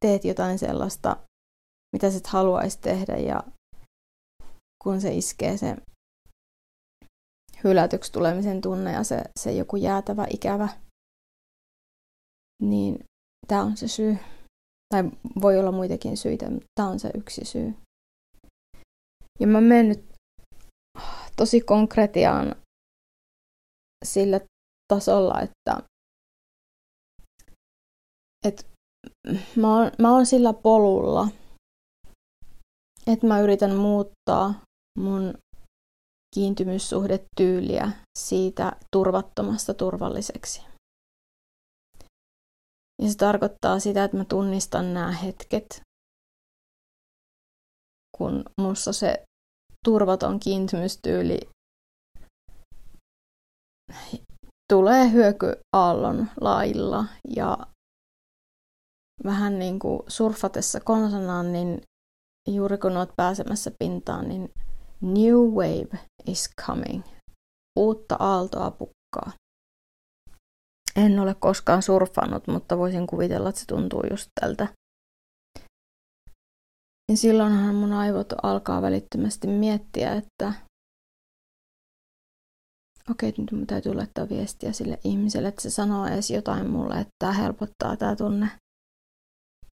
[0.00, 1.16] teet jotain sellaista,
[1.92, 3.42] mitä sä haluaisi tehdä ja
[4.82, 5.76] kun se iskee se
[7.64, 10.68] hylätyksi tulemisen tunne ja se, se joku jäätävä ikävä,
[12.62, 13.04] niin
[13.48, 14.16] tämä on se syy.
[14.94, 15.04] Tai
[15.42, 17.74] voi olla muitakin syitä, mutta tämä on se yksi syy.
[19.40, 20.04] Ja mä menen nyt
[21.36, 22.56] tosi konkretiaan
[24.04, 24.40] sillä
[24.94, 25.82] tasolla, että,
[28.44, 28.62] että
[29.56, 31.28] mä, oon, mä oon sillä polulla,
[33.06, 34.54] että mä yritän muuttaa
[34.98, 35.34] mun
[36.34, 40.62] kiintymyssuhdetyyliä siitä turvattomasta turvalliseksi.
[43.02, 45.80] Ja se tarkoittaa sitä, että mä tunnistan nämä hetket,
[48.16, 49.24] kun musta se
[49.84, 51.38] turvaton kiintymystyyli
[54.72, 57.04] tulee hyökyaallon lailla
[57.36, 57.58] ja
[59.24, 61.82] vähän niin kuin surfatessa konsonaan, niin
[62.48, 64.50] juuri kun olet pääsemässä pintaan, niin
[65.00, 67.04] new wave is coming.
[67.78, 69.32] Uutta aaltoa pukkaa.
[70.96, 74.68] En ole koskaan surffannut, mutta voisin kuvitella, että se tuntuu just tältä.
[77.12, 80.52] Ja silloinhan mun aivot alkaa välittömästi miettiä, että
[83.10, 87.10] okei, nyt mun täytyy laittaa viestiä sille ihmiselle, että se sanoo edes jotain mulle, että
[87.18, 88.46] tämä helpottaa tämä tunne.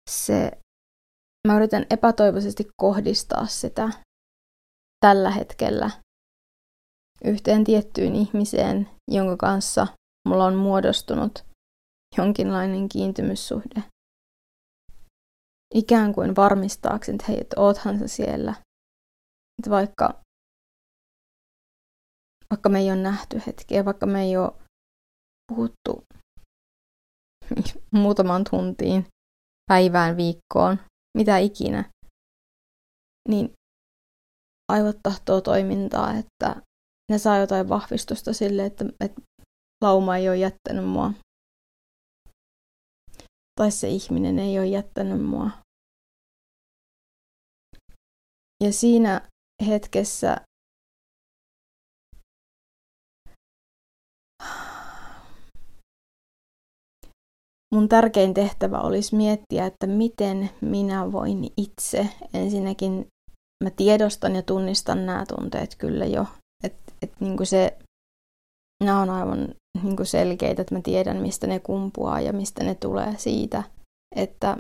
[0.10, 0.52] Se,
[1.48, 3.90] mä yritän epätoivoisesti kohdistaa sitä
[5.00, 5.90] tällä hetkellä
[7.26, 9.88] yhteen tiettyyn ihmiseen, jonka kanssa
[10.28, 11.46] mulla on muodostunut
[12.18, 13.84] jonkinlainen kiintymyssuhde.
[15.74, 18.56] Ikään kuin varmistaakseni, että hei, että oothan sä siellä.
[19.60, 20.24] Että vaikka
[22.50, 24.52] vaikka me ei ole nähty hetkeä, vaikka me ei ole
[25.48, 26.04] puhuttu
[27.92, 29.06] muutaman tuntiin,
[29.68, 30.80] päivään, viikkoon,
[31.18, 31.90] mitä ikinä,
[33.30, 33.54] niin
[34.72, 36.62] aivot tahtoo toimintaa, että
[37.12, 39.22] ne saa jotain vahvistusta sille, että, että
[39.84, 41.12] lauma ei ole jättänyt mua.
[43.56, 45.50] Tai se ihminen ei ole jättänyt mua.
[48.64, 49.22] Ja siinä
[49.68, 50.38] hetkessä
[57.76, 62.10] mun tärkein tehtävä olisi miettiä, että miten minä voin itse.
[62.34, 63.08] Ensinnäkin
[63.64, 66.26] mä tiedostan ja tunnistan nämä tunteet kyllä jo.
[66.64, 67.78] Että et niin se,
[68.84, 73.18] nämä on aivan niin selkeitä, että mä tiedän, mistä ne kumpuaa ja mistä ne tulee
[73.18, 73.64] siitä,
[74.16, 74.58] että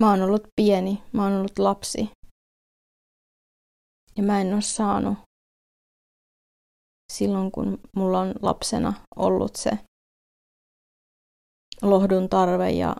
[0.00, 2.10] mä oon ollut pieni, mä oon ollut lapsi.
[4.16, 5.18] Ja mä en ole saanut
[7.12, 9.70] silloin, kun mulla on lapsena ollut se
[11.82, 12.96] lohdun tarve ja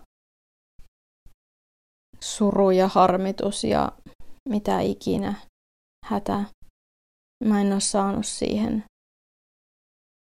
[2.21, 3.93] suru ja harmitus ja
[4.49, 5.35] mitä ikinä
[6.07, 6.45] hätä.
[7.45, 8.85] Mä en ole saanut siihen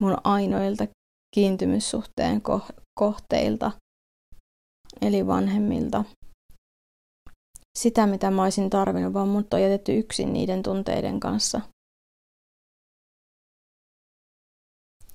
[0.02, 0.88] mun ainoilta
[1.36, 2.42] kiintymyssuhteen
[3.00, 3.72] kohteilta,
[5.02, 6.04] eli vanhemmilta.
[7.78, 11.62] Sitä, mitä mä olisin tarvinnut, vaan mut on jätetty yksin niiden tunteiden kanssa.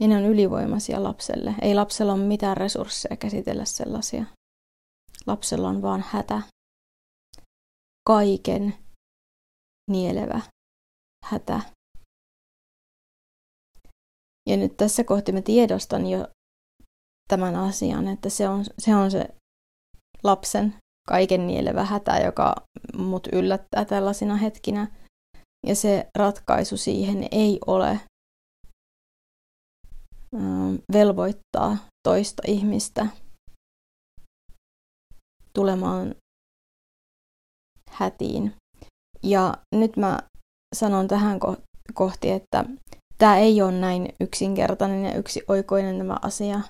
[0.00, 1.54] Ja ne on ylivoimaisia lapselle.
[1.62, 4.24] Ei lapsella ole mitään resursseja käsitellä sellaisia.
[5.26, 6.42] Lapsella on vaan hätä.
[8.06, 8.74] Kaiken
[9.90, 10.40] nielevä
[11.24, 11.60] hätä.
[14.46, 16.28] Ja nyt tässä kohti mä tiedostan jo
[17.28, 19.28] tämän asian, että se on se, on se
[20.24, 20.74] lapsen
[21.08, 22.54] kaiken nielevä hätä, joka
[22.96, 24.90] mut yllättää tällaisina hetkinä.
[25.66, 28.00] Ja se ratkaisu siihen ei ole
[30.92, 33.06] velvoittaa toista ihmistä
[35.54, 36.14] tulemaan
[37.90, 38.54] hätiin.
[39.22, 40.18] Ja nyt mä
[40.74, 41.40] sanon tähän
[41.94, 42.64] kohti, että
[43.18, 46.60] tämä ei ole näin yksinkertainen ja yksi oikoinen tämä asia.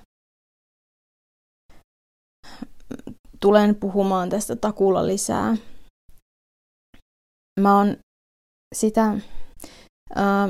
[3.39, 5.57] Tulen puhumaan tästä takulla lisää.
[7.59, 7.97] Mä oon
[8.75, 9.01] sitä,
[10.15, 10.49] ää,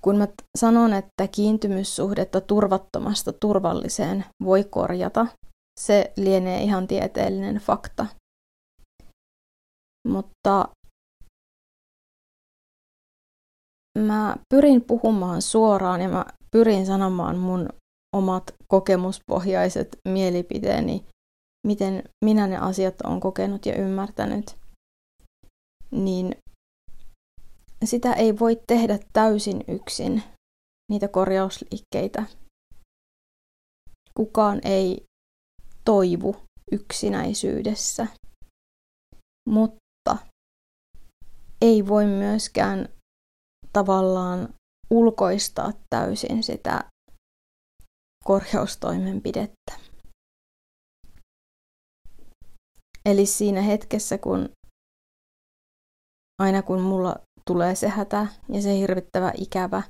[0.00, 5.26] kun mä sanon, että kiintymyssuhdetta turvattomasta turvalliseen voi korjata,
[5.80, 8.06] se lienee ihan tieteellinen fakta.
[10.08, 10.68] Mutta
[13.96, 17.68] mä pyrin puhumaan suoraan ja mä pyrin sanomaan mun
[18.16, 21.04] omat kokemuspohjaiset mielipiteeni,
[21.66, 24.56] miten minä ne asiat on kokenut ja ymmärtänyt,
[25.90, 26.36] niin
[27.84, 30.22] sitä ei voi tehdä täysin yksin,
[30.92, 32.24] niitä korjausliikkeitä.
[34.14, 35.04] Kukaan ei
[35.84, 36.36] toivu
[36.72, 38.06] yksinäisyydessä,
[39.48, 40.16] mutta
[41.62, 42.88] ei voi myöskään
[43.76, 44.54] tavallaan
[44.90, 46.84] ulkoistaa täysin sitä
[48.24, 49.72] korjaustoimenpidettä.
[53.04, 54.48] Eli siinä hetkessä, kun
[56.42, 59.82] aina kun mulla tulee se hätä ja se hirvittävä ikävä,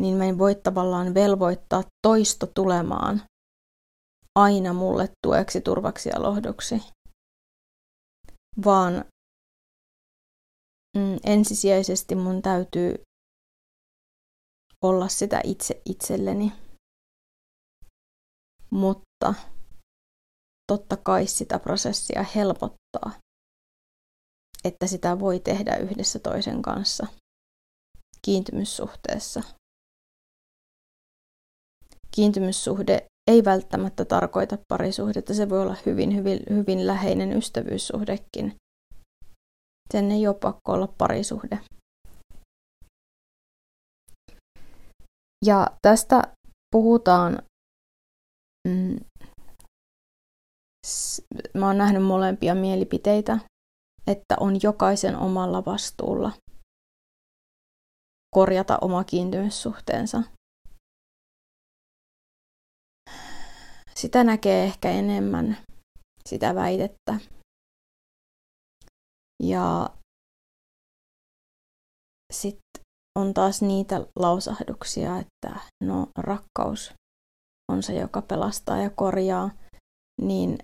[0.00, 3.22] niin mä en voi tavallaan velvoittaa toista tulemaan
[4.38, 6.82] aina mulle tueksi, turvaksi ja lohduksi,
[8.64, 9.04] vaan
[10.96, 12.94] mm, ensisijaisesti mun täytyy
[14.82, 16.52] olla sitä itse itselleni.
[18.70, 19.34] Mutta
[20.72, 23.20] totta kai sitä prosessia helpottaa,
[24.64, 27.06] että sitä voi tehdä yhdessä toisen kanssa
[28.22, 29.42] kiintymyssuhteessa.
[32.10, 38.56] Kiintymyssuhde ei välttämättä tarkoita parisuhdetta, se voi olla hyvin, hyvin, hyvin läheinen ystävyyssuhdekin.
[39.90, 41.58] Sen ei ole pakko olla parisuhde.
[45.44, 46.22] Ja tästä
[46.70, 47.42] puhutaan,
[48.68, 48.96] mm,
[51.54, 53.38] mä oon nähnyt molempia mielipiteitä,
[54.06, 56.32] että on jokaisen omalla vastuulla
[58.34, 60.22] korjata oma kiintymyssuhteensa.
[63.94, 65.56] Sitä näkee ehkä enemmän,
[66.28, 67.20] sitä väitettä.
[69.42, 69.90] Ja
[72.32, 72.82] sitten
[73.18, 76.94] on taas niitä lausahduksia, että no rakkaus
[77.72, 79.50] on se, joka pelastaa ja korjaa,
[80.22, 80.58] niin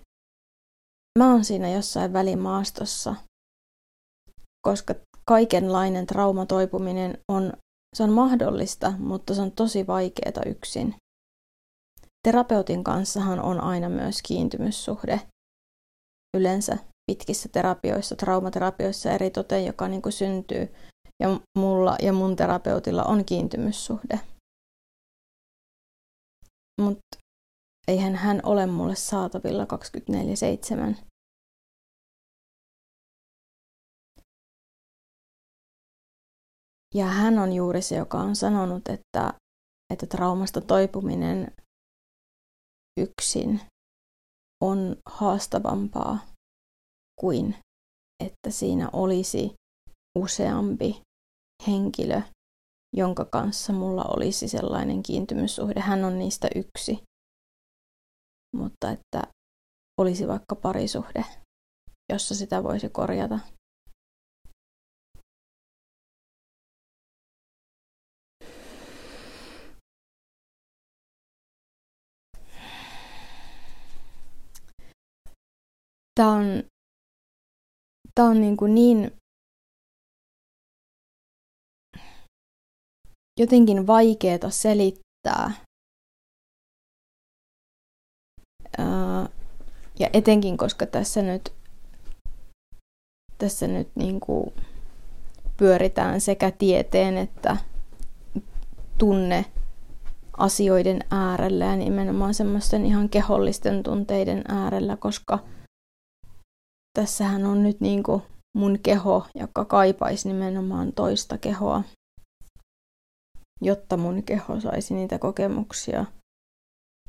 [1.19, 3.15] mä oon siinä jossain välimaastossa,
[4.67, 4.95] koska
[5.25, 7.53] kaikenlainen traumatoipuminen on,
[7.95, 10.95] se on mahdollista, mutta se on tosi vaikeaa yksin.
[12.27, 15.21] terapeutin kanssahan on aina myös kiintymyssuhde.
[16.37, 16.77] Yleensä
[17.11, 20.73] pitkissä terapioissa, traumaterapioissa eri toteen, joka niin kuin syntyy.
[21.19, 24.19] Ja mulla ja mun terapeutilla on kiintymyssuhde.
[26.81, 27.17] Mutta
[27.87, 30.95] eihän hän ole mulle saatavilla 24-7.
[36.95, 39.33] Ja hän on juuri se, joka on sanonut, että,
[39.93, 41.51] että traumasta toipuminen
[42.99, 43.61] yksin
[44.63, 46.32] on haastavampaa
[47.19, 47.55] kuin
[48.23, 49.53] että siinä olisi
[50.17, 51.01] useampi
[51.67, 52.21] henkilö,
[52.95, 55.79] jonka kanssa mulla olisi sellainen kiintymyssuhde.
[55.79, 57.03] Hän on niistä yksi.
[58.55, 59.21] Mutta että
[60.01, 61.25] olisi vaikka parisuhde,
[62.13, 63.39] jossa sitä voisi korjata.
[76.15, 76.63] Tämä on,
[78.15, 79.11] tämä on niin, kuin niin
[83.39, 85.51] jotenkin vaikeaa selittää.
[89.99, 91.53] Ja etenkin, koska tässä nyt,
[93.37, 94.53] tässä nyt niin kuin
[95.57, 97.57] pyöritään sekä tieteen että
[98.97, 99.45] tunne
[100.37, 105.39] asioiden äärellä ja nimenomaan semmoisten ihan kehollisten tunteiden äärellä, koska
[106.93, 108.21] tässähän on nyt niin kuin
[108.57, 111.83] mun keho, joka kaipaisi nimenomaan toista kehoa,
[113.61, 116.05] jotta mun keho saisi niitä kokemuksia,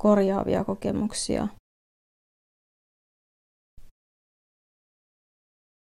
[0.01, 1.47] korjaavia kokemuksia.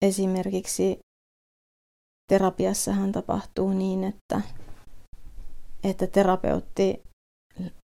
[0.05, 0.99] Esimerkiksi
[2.31, 4.41] terapiassahan tapahtuu niin, että,
[5.83, 7.03] että terapeutti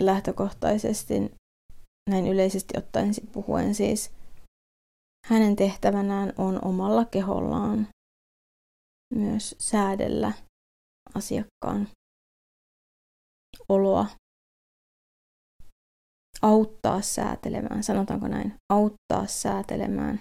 [0.02, 1.14] lähtökohtaisesti,
[2.10, 4.15] näin yleisesti ottaen puhuen siis,
[5.26, 7.88] hänen tehtävänään on omalla kehollaan
[9.14, 10.32] myös säädellä
[11.14, 11.88] asiakkaan
[13.68, 14.06] oloa,
[16.42, 20.20] auttaa säätelemään, sanotaanko näin, auttaa säätelemään.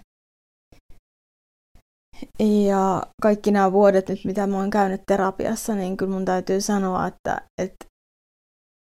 [2.39, 7.07] Ja kaikki nämä vuodet nyt, mitä mä oon käynyt terapiassa, niin kyllä mun täytyy sanoa,
[7.07, 7.85] että, että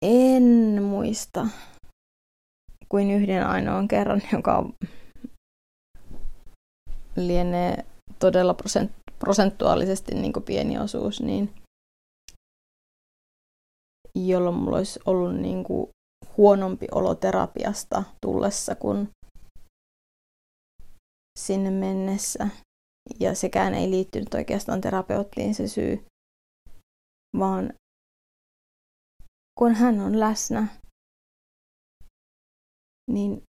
[0.02, 0.42] en
[0.82, 1.46] muista
[2.88, 4.72] kuin yhden ainoan kerran, joka on
[7.26, 7.84] lienee
[8.18, 11.54] todella prosent, prosentuaalisesti niin pieni osuus, niin
[14.14, 15.90] jolloin mulla olisi ollut niin kuin
[16.36, 19.08] huonompi olo terapiasta tullessa kuin
[21.38, 22.48] sinne mennessä.
[23.20, 26.04] Ja sekään ei liittynyt oikeastaan terapeuttiin se syy,
[27.38, 27.72] vaan
[29.58, 30.66] kun hän on läsnä,
[33.10, 33.42] niin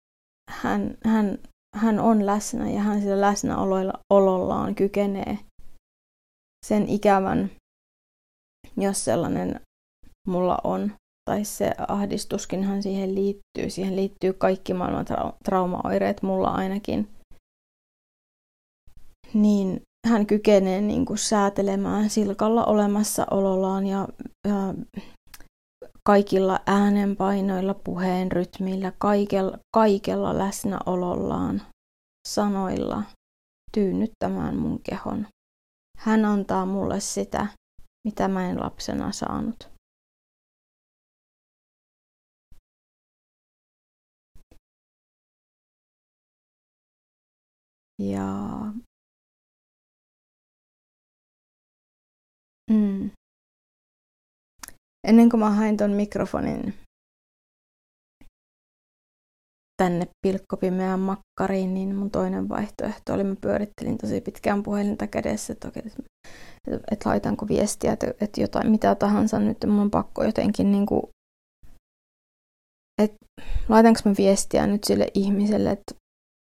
[0.51, 1.39] hän, hän
[1.75, 5.37] hän on läsnä ja hän sillä läsnäolollaan kykenee
[6.65, 7.51] sen ikävän,
[8.77, 9.61] jos sellainen
[10.27, 10.91] mulla on,
[11.29, 13.69] tai se ahdistuskinhan siihen liittyy.
[13.69, 17.07] Siihen liittyy kaikki maailman tra- traumaoireet mulla ainakin.
[19.33, 24.07] Niin hän kykenee niin kuin säätelemään silkalla olemassaolollaan ja,
[24.47, 24.73] ja
[26.09, 31.61] kaikilla äänenpainoilla, puheen rytmillä, kaikella, kaikella läsnäolollaan,
[32.27, 33.03] sanoilla
[33.73, 35.27] tyynnyttämään mun kehon.
[35.97, 37.47] Hän antaa mulle sitä,
[38.07, 39.69] mitä mä en lapsena saanut.
[47.99, 48.25] Ja
[52.71, 53.18] mm
[55.07, 56.73] ennen kuin mä hain ton mikrofonin
[59.79, 65.67] tänne pilkkopimeään makkariin, niin mun toinen vaihtoehto oli, mä pyörittelin tosi pitkään puhelinta kädessä, että,
[65.67, 66.03] että,
[66.91, 71.03] että laitanko viestiä, että, että jotain, mitä tahansa nyt, mun on pakko jotenkin niin kuin,
[73.01, 73.17] että
[73.69, 75.95] laitanko mä viestiä nyt sille ihmiselle, että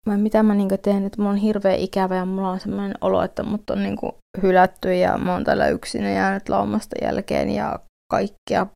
[0.07, 3.23] mä, mitä mä niin teen, että mulla on hirveä ikävä ja mulla on sellainen olo,
[3.23, 3.97] että mut on niin
[4.41, 7.79] hylätty ja mä oon täällä yksin ja jäänyt laumasta jälkeen ja
[8.11, 8.67] kaikkia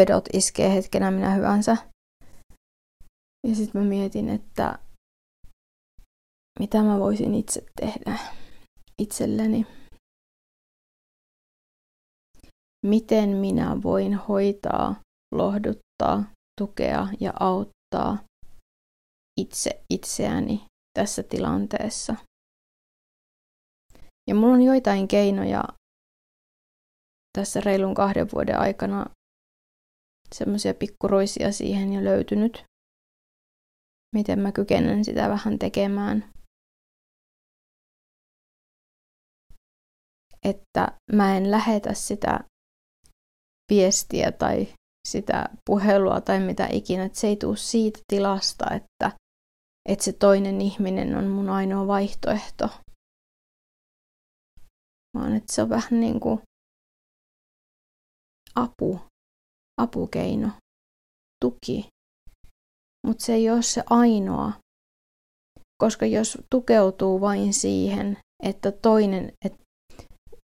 [0.00, 1.76] pedot iskee hetkenä minä hyvänsä.
[3.48, 4.78] Ja sitten mä mietin, että
[6.60, 8.18] mitä mä voisin itse tehdä
[9.02, 9.66] itselleni.
[12.86, 15.00] Miten minä voin hoitaa,
[15.34, 16.24] lohduttaa,
[16.60, 18.18] tukea ja auttaa
[19.40, 20.64] itse itseäni
[20.98, 22.16] tässä tilanteessa.
[24.28, 25.64] Ja mulla on joitain keinoja
[27.36, 29.06] tässä reilun kahden vuoden aikana
[30.34, 32.64] semmoisia pikkuroisia siihen jo löytynyt.
[34.14, 36.30] Miten mä kykenen sitä vähän tekemään.
[40.44, 42.40] Että mä en lähetä sitä
[43.72, 44.68] viestiä tai
[45.08, 49.18] sitä puhelua tai mitä ikinä, että se ei tule siitä tilasta, että,
[49.88, 52.68] että se toinen ihminen on mun ainoa vaihtoehto.
[55.14, 56.40] Vaan että se on vähän niin kuin
[58.56, 59.00] apu,
[59.80, 60.50] apukeino,
[61.44, 61.88] tuki.
[63.06, 64.52] Mutta se ei ole se ainoa,
[65.82, 69.52] koska jos tukeutuu vain siihen, että toinen, et,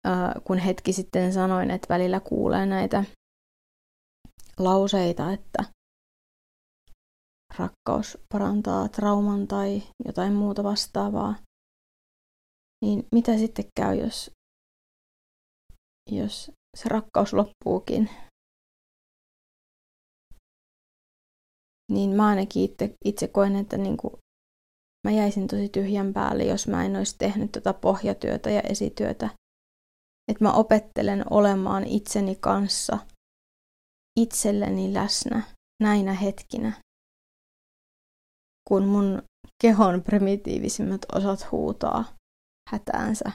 [0.06, 3.04] äh, kun hetki sitten sanoin, että välillä kuulee näitä
[4.58, 5.64] lauseita, että
[7.58, 11.34] rakkaus parantaa trauman tai jotain muuta vastaavaa,
[12.84, 14.30] niin mitä sitten käy, jos,
[16.10, 18.10] jos se rakkaus loppuukin?
[21.92, 24.14] Niin mä ainakin itse, itse koen, että niin kuin
[25.06, 29.30] mä jäisin tosi tyhjän päälle, jos mä en olisi tehnyt tätä pohjatyötä ja esityötä.
[30.28, 32.98] Että mä opettelen olemaan itseni kanssa–
[34.20, 35.42] itselleni läsnä
[35.82, 36.72] näinä hetkinä,
[38.68, 39.22] kun mun
[39.62, 42.04] kehon primitiivisimmät osat huutaa
[42.70, 43.32] hätäänsä,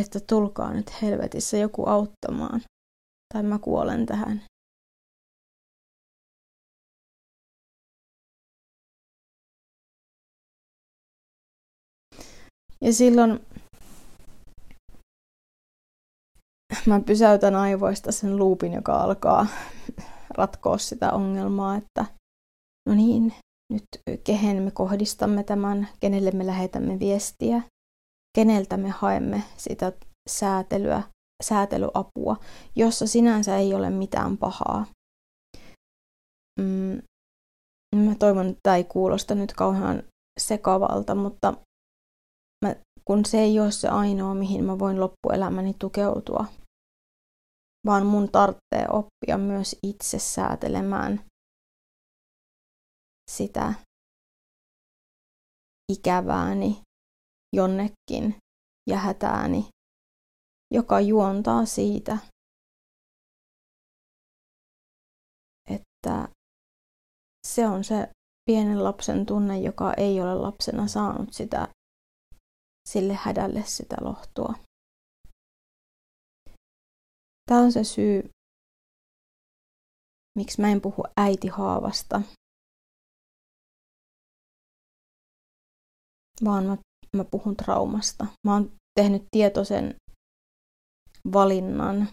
[0.00, 2.60] että tulkaa nyt helvetissä joku auttamaan,
[3.34, 4.42] tai mä kuolen tähän.
[12.80, 13.40] Ja silloin
[16.86, 19.46] mä pysäytän aivoista sen luupin, joka alkaa
[20.30, 22.04] ratkoa sitä ongelmaa, että
[22.88, 23.34] no niin,
[23.72, 23.84] nyt
[24.24, 27.62] kehen me kohdistamme tämän, kenelle me lähetämme viestiä,
[28.34, 29.92] keneltä me haemme sitä
[30.28, 31.02] säätelyä,
[31.42, 32.36] säätelyapua,
[32.76, 34.86] jossa sinänsä ei ole mitään pahaa.
[36.60, 37.02] Mm,
[37.96, 40.02] mä toivon, että tämä ei kuulosta nyt kauhean
[40.40, 41.54] sekavalta, mutta
[42.64, 46.44] mä, kun se ei ole se ainoa, mihin mä voin loppuelämäni tukeutua,
[47.86, 51.24] vaan mun tarvitsee oppia myös itse säätelemään
[53.30, 53.74] sitä
[55.92, 56.80] ikävääni
[57.56, 58.36] jonnekin
[58.90, 59.68] ja hätääni,
[60.74, 62.18] joka juontaa siitä,
[65.70, 66.28] että
[67.46, 68.10] se on se
[68.44, 71.68] pienen lapsen tunne, joka ei ole lapsena saanut sitä
[72.88, 74.54] sille hädälle sitä lohtua.
[77.46, 78.30] Tämä on se syy,
[80.38, 82.22] miksi mä en puhu äitihaavasta,
[86.44, 86.76] vaan mä,
[87.16, 88.26] mä puhun traumasta.
[88.46, 89.94] Mä oon tehnyt tietoisen
[91.32, 92.08] valinnan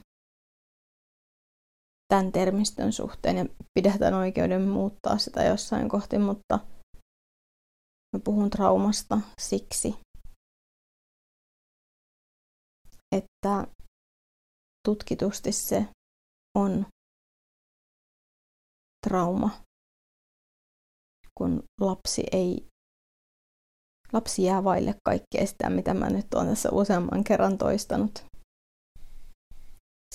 [2.08, 3.46] tämän termistön suhteen ja
[3.80, 6.60] pidetään oikeuden muuttaa sitä jossain kohti, mutta
[8.14, 9.96] mä puhun traumasta siksi,
[13.16, 13.68] että
[14.88, 15.88] tutkitusti se
[16.58, 16.86] on
[19.08, 19.50] trauma,
[21.38, 22.68] kun lapsi ei
[24.16, 28.26] lapsi jää vaille kaikkea sitä, mitä mä nyt olen tässä useamman kerran toistanut.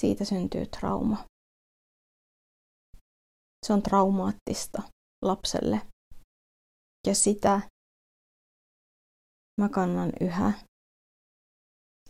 [0.01, 1.24] Siitä syntyy trauma.
[3.66, 4.82] Se on traumaattista
[5.24, 5.80] lapselle.
[7.07, 7.61] Ja sitä
[9.61, 10.53] mä kannan yhä.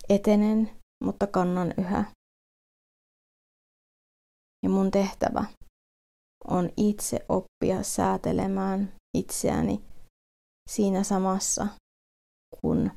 [0.09, 0.71] Etenen,
[1.03, 2.11] mutta kannan yhä.
[4.63, 5.45] Ja mun tehtävä
[6.47, 9.81] on itse oppia säätelemään itseäni
[10.69, 11.67] siinä samassa,
[12.61, 12.91] kun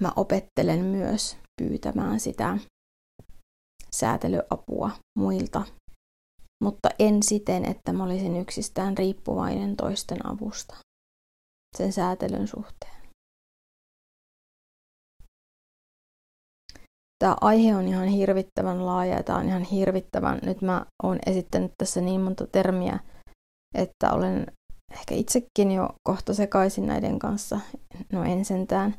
[0.00, 2.58] mä opettelen myös pyytämään sitä
[3.90, 5.62] säätelyapua muilta,
[6.64, 10.76] mutta en siten, että mä olisin yksistään riippuvainen toisten avusta
[11.76, 12.94] sen säätelyn suhteen.
[17.24, 21.72] tämä aihe on ihan hirvittävän laaja ja tämä on ihan hirvittävän, nyt mä oon esittänyt
[21.78, 22.98] tässä niin monta termiä,
[23.74, 24.46] että olen
[24.92, 27.60] ehkä itsekin jo kohta sekaisin näiden kanssa,
[28.12, 28.94] no en sentään,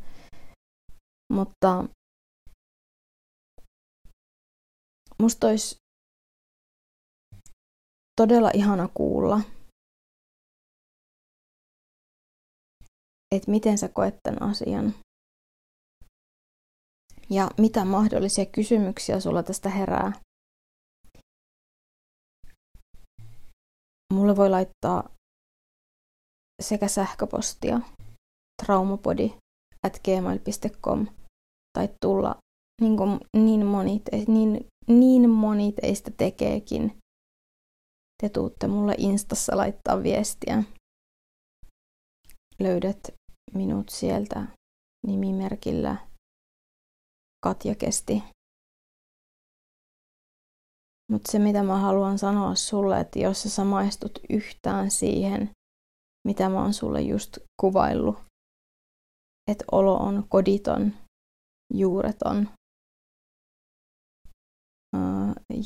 [1.34, 1.86] mutta
[5.22, 5.76] musta olisi
[8.22, 9.42] todella ihana kuulla,
[13.36, 14.94] että miten sä koet tämän asian.
[17.30, 20.12] Ja mitä mahdollisia kysymyksiä sulla tästä herää?
[24.14, 25.15] Mulle voi laittaa
[26.62, 27.80] sekä sähköpostia
[28.64, 29.38] traumapodi
[29.84, 31.08] at gmail.com
[31.78, 32.36] tai tulla
[32.82, 36.98] niin, kuin niin, moni, niin, niin moni teistä tekeekin.
[38.22, 40.64] Te tuutte mulle Instassa laittaa viestiä.
[42.60, 43.00] Löydät
[43.54, 44.46] minut sieltä
[45.08, 46.08] nimimerkillä
[47.44, 48.24] Katja Kesti.
[51.12, 55.50] Mutta se, mitä mä haluan sanoa sulle, että jos sä samaistut yhtään siihen,
[56.26, 58.16] mitä mä oon sulle just kuvaillut,
[59.52, 60.94] että olo on koditon,
[61.74, 62.50] juureton,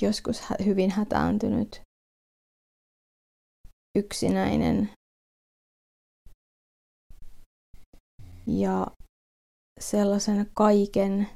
[0.02, 1.82] joskus hyvin hätääntynyt,
[3.98, 4.90] yksinäinen
[8.48, 8.88] ja
[9.80, 11.30] sellaisen kaiken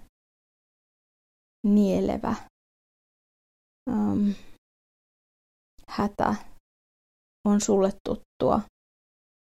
[1.68, 2.36] nielevä
[3.90, 4.34] um,
[5.88, 6.36] hätä
[7.48, 8.62] on sulle tuttua.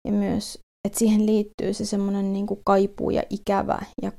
[0.09, 4.13] Ja myös, että siihen liittyy se semmoinen niin kaipuu ja ikävä ja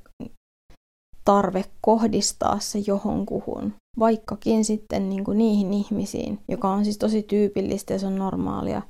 [1.26, 7.94] tarve kohdistaa se johonkuhun, vaikkakin sitten niin kuin niihin ihmisiin, joka on siis tosi tyypillistä
[7.94, 8.82] ja se on normaalia,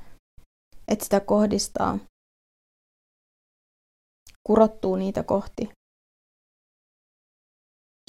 [0.87, 1.99] että sitä kohdistaa,
[4.47, 5.69] kurottuu niitä kohti,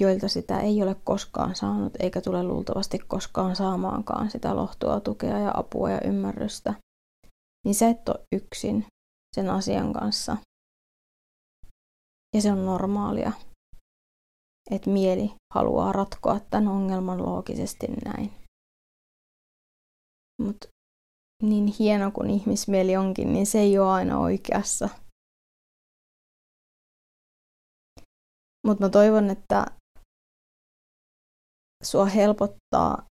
[0.01, 5.51] joilta sitä ei ole koskaan saanut eikä tule luultavasti koskaan saamaankaan sitä lohtua, tukea ja
[5.55, 6.75] apua ja ymmärrystä,
[7.65, 8.87] niin sä et ole yksin
[9.35, 10.37] sen asian kanssa.
[12.35, 13.33] Ja se on normaalia,
[14.71, 18.33] että mieli haluaa ratkoa tämän ongelman loogisesti näin.
[20.43, 20.69] Mutta
[21.43, 24.89] niin hieno kuin ihmismieli onkin, niin se ei ole aina oikeassa.
[28.67, 29.67] Mutta mä toivon, että
[31.83, 33.07] sua helpottaa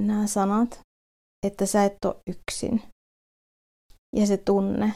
[0.00, 0.80] nämä sanat,
[1.46, 2.82] että sä et ole yksin.
[4.16, 4.94] Ja se tunne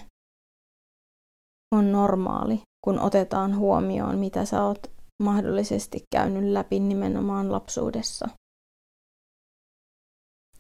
[1.74, 4.90] on normaali, kun otetaan huomioon, mitä sä oot
[5.22, 8.28] mahdollisesti käynyt läpi nimenomaan lapsuudessa.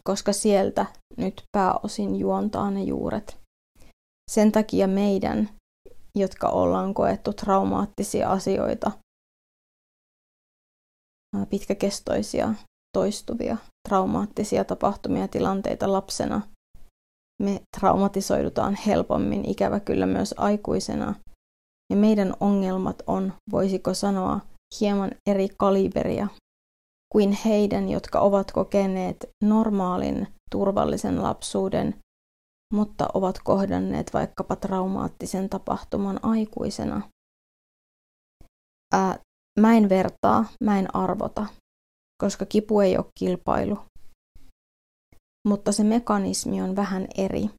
[0.04, 0.86] Koska sieltä
[1.16, 3.38] nyt pääosin juontaa ne juuret.
[4.30, 5.48] Sen takia meidän,
[6.14, 8.90] jotka ollaan koettu traumaattisia asioita
[11.50, 12.54] pitkäkestoisia,
[12.96, 13.56] toistuvia,
[13.88, 16.40] traumaattisia tapahtumia tilanteita lapsena.
[17.40, 21.14] Me traumatisoidutaan helpommin, ikävä kyllä myös aikuisena.
[21.90, 24.40] Ja meidän ongelmat on, voisiko sanoa,
[24.80, 26.28] hieman eri kaliberia
[27.12, 31.94] kuin heidän, jotka ovat kokeneet normaalin, turvallisen lapsuuden,
[32.74, 37.02] mutta ovat kohdanneet vaikkapa traumaattisen tapahtuman aikuisena.
[38.92, 39.18] Ää,
[39.60, 41.46] Mä en vertaa, mä en arvota,
[42.22, 43.78] koska kipu ei ole kilpailu.
[45.48, 47.50] Mutta se mekanismi on vähän eri.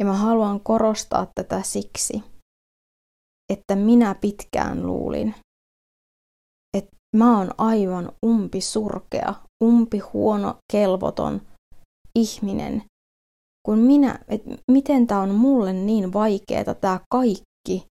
[0.00, 2.22] Ja mä haluan korostaa tätä siksi,
[3.52, 5.34] että minä pitkään luulin,
[6.76, 11.40] että mä oon aivan umpi surkea, umpi huono, kelvoton
[12.18, 12.82] ihminen,
[13.66, 17.86] kun minä, että miten tämä on mulle niin vaikeeta tämä kaikki,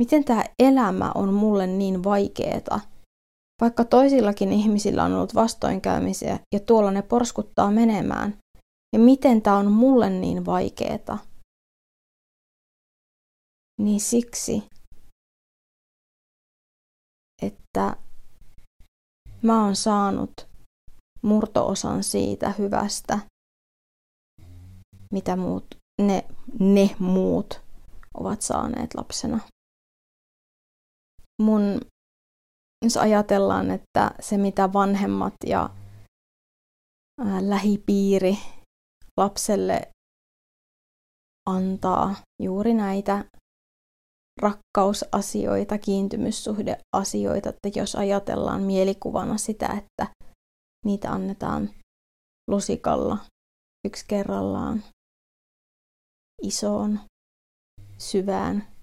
[0.00, 2.80] miten tämä elämä on mulle niin vaikeeta.
[3.60, 8.38] Vaikka toisillakin ihmisillä on ollut vastoinkäymisiä ja tuolla ne porskuttaa menemään.
[8.92, 11.18] Ja miten tämä on mulle niin vaikeeta.
[13.80, 14.62] Niin siksi,
[17.42, 17.96] että
[19.42, 20.48] mä oon saanut
[21.22, 23.18] murtoosan siitä hyvästä,
[25.12, 25.66] mitä muut,
[26.02, 26.24] ne,
[26.60, 27.60] ne muut
[28.14, 29.40] ovat saaneet lapsena
[31.42, 31.80] mun,
[32.86, 35.70] jos ajatellaan, että se mitä vanhemmat ja
[37.40, 38.38] lähipiiri
[39.16, 39.90] lapselle
[41.48, 43.24] antaa juuri näitä
[44.42, 50.06] rakkausasioita, kiintymyssuhdeasioita, että jos ajatellaan mielikuvana sitä, että
[50.84, 51.70] niitä annetaan
[52.50, 53.18] lusikalla
[53.86, 54.84] yksi kerrallaan
[56.42, 57.00] isoon,
[57.98, 58.75] syvään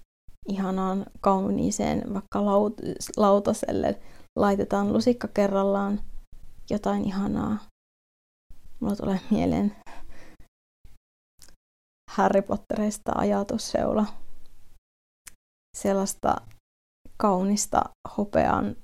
[0.48, 2.80] ihanaan kauniiseen vaikka laut-
[3.16, 4.00] lautaselle
[4.38, 6.00] laitetaan lusikka kerrallaan
[6.70, 7.58] jotain ihanaa.
[8.80, 9.76] Mulla tulee mieleen
[12.10, 14.06] Harry Potterista ajatusseula.
[15.76, 16.36] Sellaista
[17.16, 17.82] kaunista
[18.18, 18.76] hopean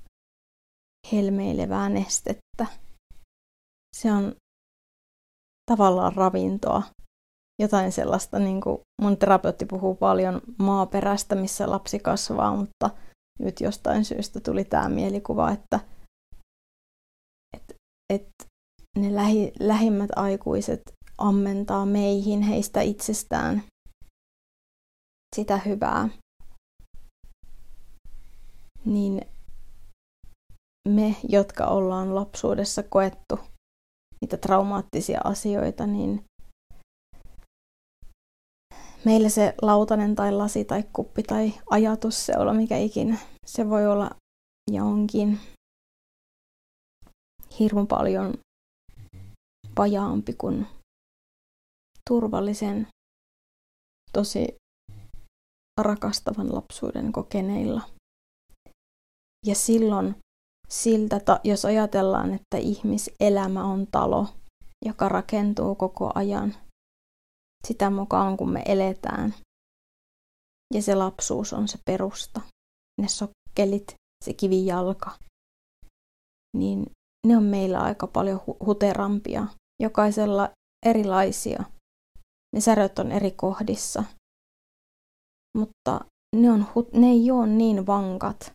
[1.12, 2.66] helmeilevää nestettä.
[3.96, 4.34] Se on
[5.70, 6.82] tavallaan ravintoa
[7.60, 12.90] jotain sellaista, niin kuin mun terapeutti puhuu paljon maaperästä, missä lapsi kasvaa, mutta
[13.38, 15.80] nyt jostain syystä tuli tämä mielikuva, että,
[17.56, 17.74] että,
[18.12, 18.44] että
[18.98, 20.82] ne lähi, lähimmät aikuiset
[21.18, 23.62] ammentaa meihin heistä itsestään
[25.36, 26.08] sitä hyvää.
[28.84, 29.20] Niin
[30.88, 33.38] me, jotka ollaan lapsuudessa koettu
[34.20, 36.24] niitä traumaattisia asioita, niin
[39.04, 43.86] meillä se lautanen tai lasi tai kuppi tai ajatus, se olla mikä ikinä, se voi
[43.86, 44.10] olla
[44.70, 45.40] ja onkin
[47.58, 48.34] hirmu paljon
[49.78, 50.66] vajaampi kuin
[52.10, 52.86] turvallisen,
[54.12, 54.56] tosi
[55.80, 57.82] rakastavan lapsuuden kokeneilla.
[59.46, 60.14] Ja silloin
[60.68, 64.26] siltä, jos ajatellaan, että ihmiselämä on talo,
[64.84, 66.54] joka rakentuu koko ajan
[67.68, 69.34] sitä mukaan, kun me eletään.
[70.74, 72.40] Ja se lapsuus on se perusta,
[73.00, 73.94] ne sokkelit,
[74.24, 75.18] se kivijalka.
[76.56, 76.90] Niin
[77.26, 79.46] ne on meillä aika paljon huterampia.
[79.82, 80.50] Jokaisella
[80.86, 81.64] erilaisia.
[82.54, 84.04] Ne säröt on eri kohdissa.
[85.58, 86.04] Mutta
[86.36, 88.52] ne, on, ne ei ole niin vankat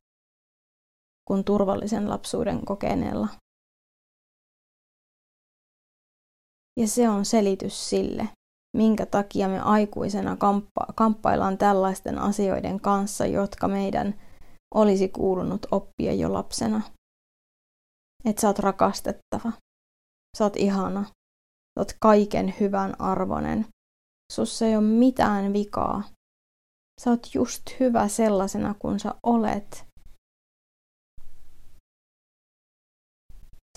[1.27, 3.27] kuin turvallisen lapsuuden kokeneella.
[6.79, 8.29] Ja se on selitys sille,
[8.75, 14.21] minkä takia me aikuisena kamppa- kamppaillaan tällaisten asioiden kanssa, jotka meidän
[14.75, 16.81] olisi kuulunut oppia jo lapsena.
[18.25, 19.51] Että sä oot rakastettava,
[20.37, 23.65] sä oot ihana, sä oot kaiken hyvän arvonen,
[24.31, 26.03] sussa ei ole mitään vikaa.
[27.01, 29.85] Sä oot just hyvä sellaisena kuin sä olet.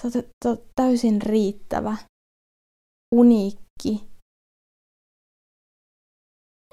[0.02, 1.96] Sä oot, oot täysin riittävä,
[3.14, 4.07] uniikki,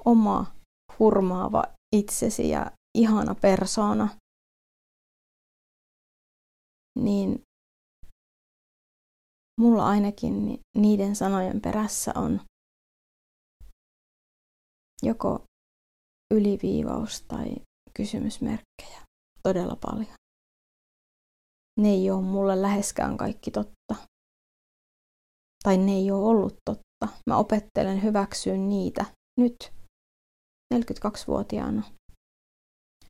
[0.06, 0.56] oma
[0.99, 1.64] hurmaava
[1.95, 4.10] itsesi ja ihana persoona,
[6.99, 7.41] niin
[9.62, 12.41] mulla ainakin niiden sanojen perässä on
[15.03, 15.43] joko
[16.34, 17.56] yliviivaus tai
[17.93, 19.01] kysymysmerkkejä
[19.43, 20.16] todella paljon.
[21.80, 23.95] Ne ei ole mulle läheskään kaikki totta.
[25.64, 27.18] Tai ne ei ole ollut totta.
[27.30, 29.06] Mä opettelen hyväksyyn niitä
[29.39, 29.74] nyt
[30.74, 31.84] 42-vuotiaana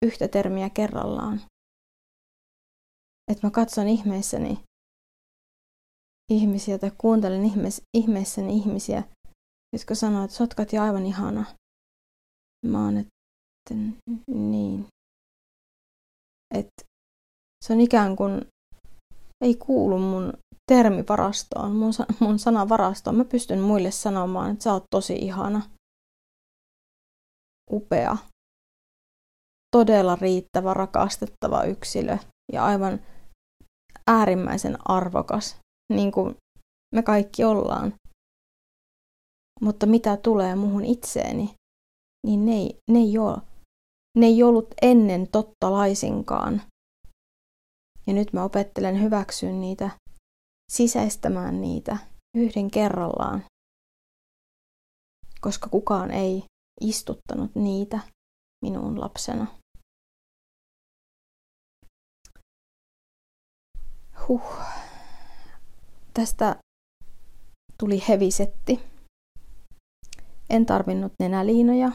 [0.01, 1.41] yhtä termiä kerrallaan.
[3.31, 4.59] Että mä katson ihmeissäni
[6.31, 9.03] ihmisiä tai kuuntelen ihmeis, ihmeissäni ihmisiä,
[9.73, 11.45] jotka sanoo, että sotkat ja aivan ihana.
[12.65, 13.73] Mä oon, että
[14.27, 14.87] niin.
[16.55, 16.83] Että
[17.65, 18.47] se on ikään kuin
[19.43, 20.33] ei kuulu mun
[20.71, 23.15] termivarastoon, mun, mun sanavarastoon.
[23.15, 25.61] Mä pystyn muille sanomaan, että sä oot tosi ihana,
[27.71, 28.17] upea,
[29.75, 32.17] todella riittävä, rakastettava yksilö
[32.53, 32.99] ja aivan
[34.07, 35.57] äärimmäisen arvokas,
[35.93, 36.35] niin kuin
[36.95, 37.93] me kaikki ollaan.
[39.61, 41.53] Mutta mitä tulee muhun itseeni,
[42.27, 43.37] niin ne ei, ne ei, ole,
[44.17, 46.61] ne ei ollut ennen totta laisinkaan.
[48.07, 49.89] Ja nyt mä opettelen hyväksyä niitä,
[50.71, 51.97] sisäistämään niitä
[52.37, 53.45] yhden kerrallaan,
[55.41, 56.43] koska kukaan ei
[56.81, 57.99] istuttanut niitä
[58.65, 59.47] minun lapsena.
[64.27, 64.41] Huh.
[66.13, 66.55] Tästä
[67.77, 68.79] tuli hevisetti.
[70.49, 71.91] En tarvinnut nenäliinoja.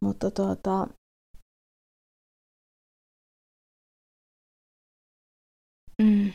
[0.00, 0.86] Mutta tuota,
[6.02, 6.32] mm,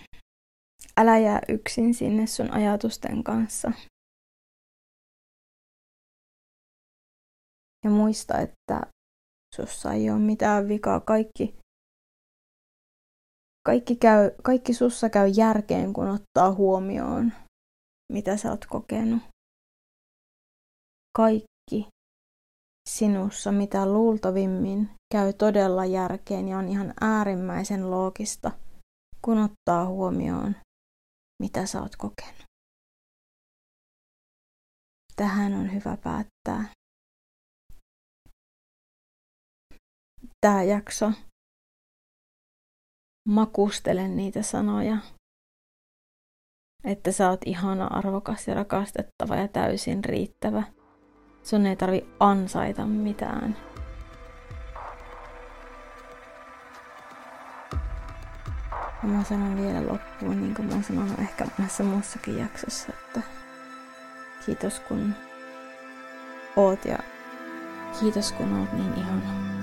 [0.98, 3.72] älä jää yksin sinne sun ajatusten kanssa.
[7.86, 8.82] Ja muista, että
[9.56, 11.00] sussa ei ole mitään vikaa.
[11.00, 11.56] Kaikki
[13.66, 17.34] kaikki, käy, kaikki sussa käy järkeen, kun ottaa huomioon,
[18.14, 19.24] mitä sä oot kokenut.
[21.18, 21.88] Kaikki
[22.90, 28.52] sinussa, mitä luultavimmin, käy todella järkeen ja on ihan äärimmäisen loogista,
[29.22, 30.56] kun ottaa huomioon,
[31.42, 32.44] mitä sä oot kokenut.
[35.16, 36.76] Tähän on hyvä päättää.
[40.46, 41.12] Tämä jakso
[43.30, 44.98] makustelen niitä sanoja.
[46.84, 50.64] Että sä oot ihana, arvokas ja rakastettava ja täysin riittävä.
[51.44, 53.58] Sun ei tarvi ansaita mitään.
[59.04, 63.22] Ja mä sanon vielä loppuun, niin kuin mä sanon ehkä monessa muussakin jaksossa, että
[64.46, 65.14] kiitos kun
[66.56, 67.00] oot ja
[68.00, 69.56] kiitos kun oot niin ihana.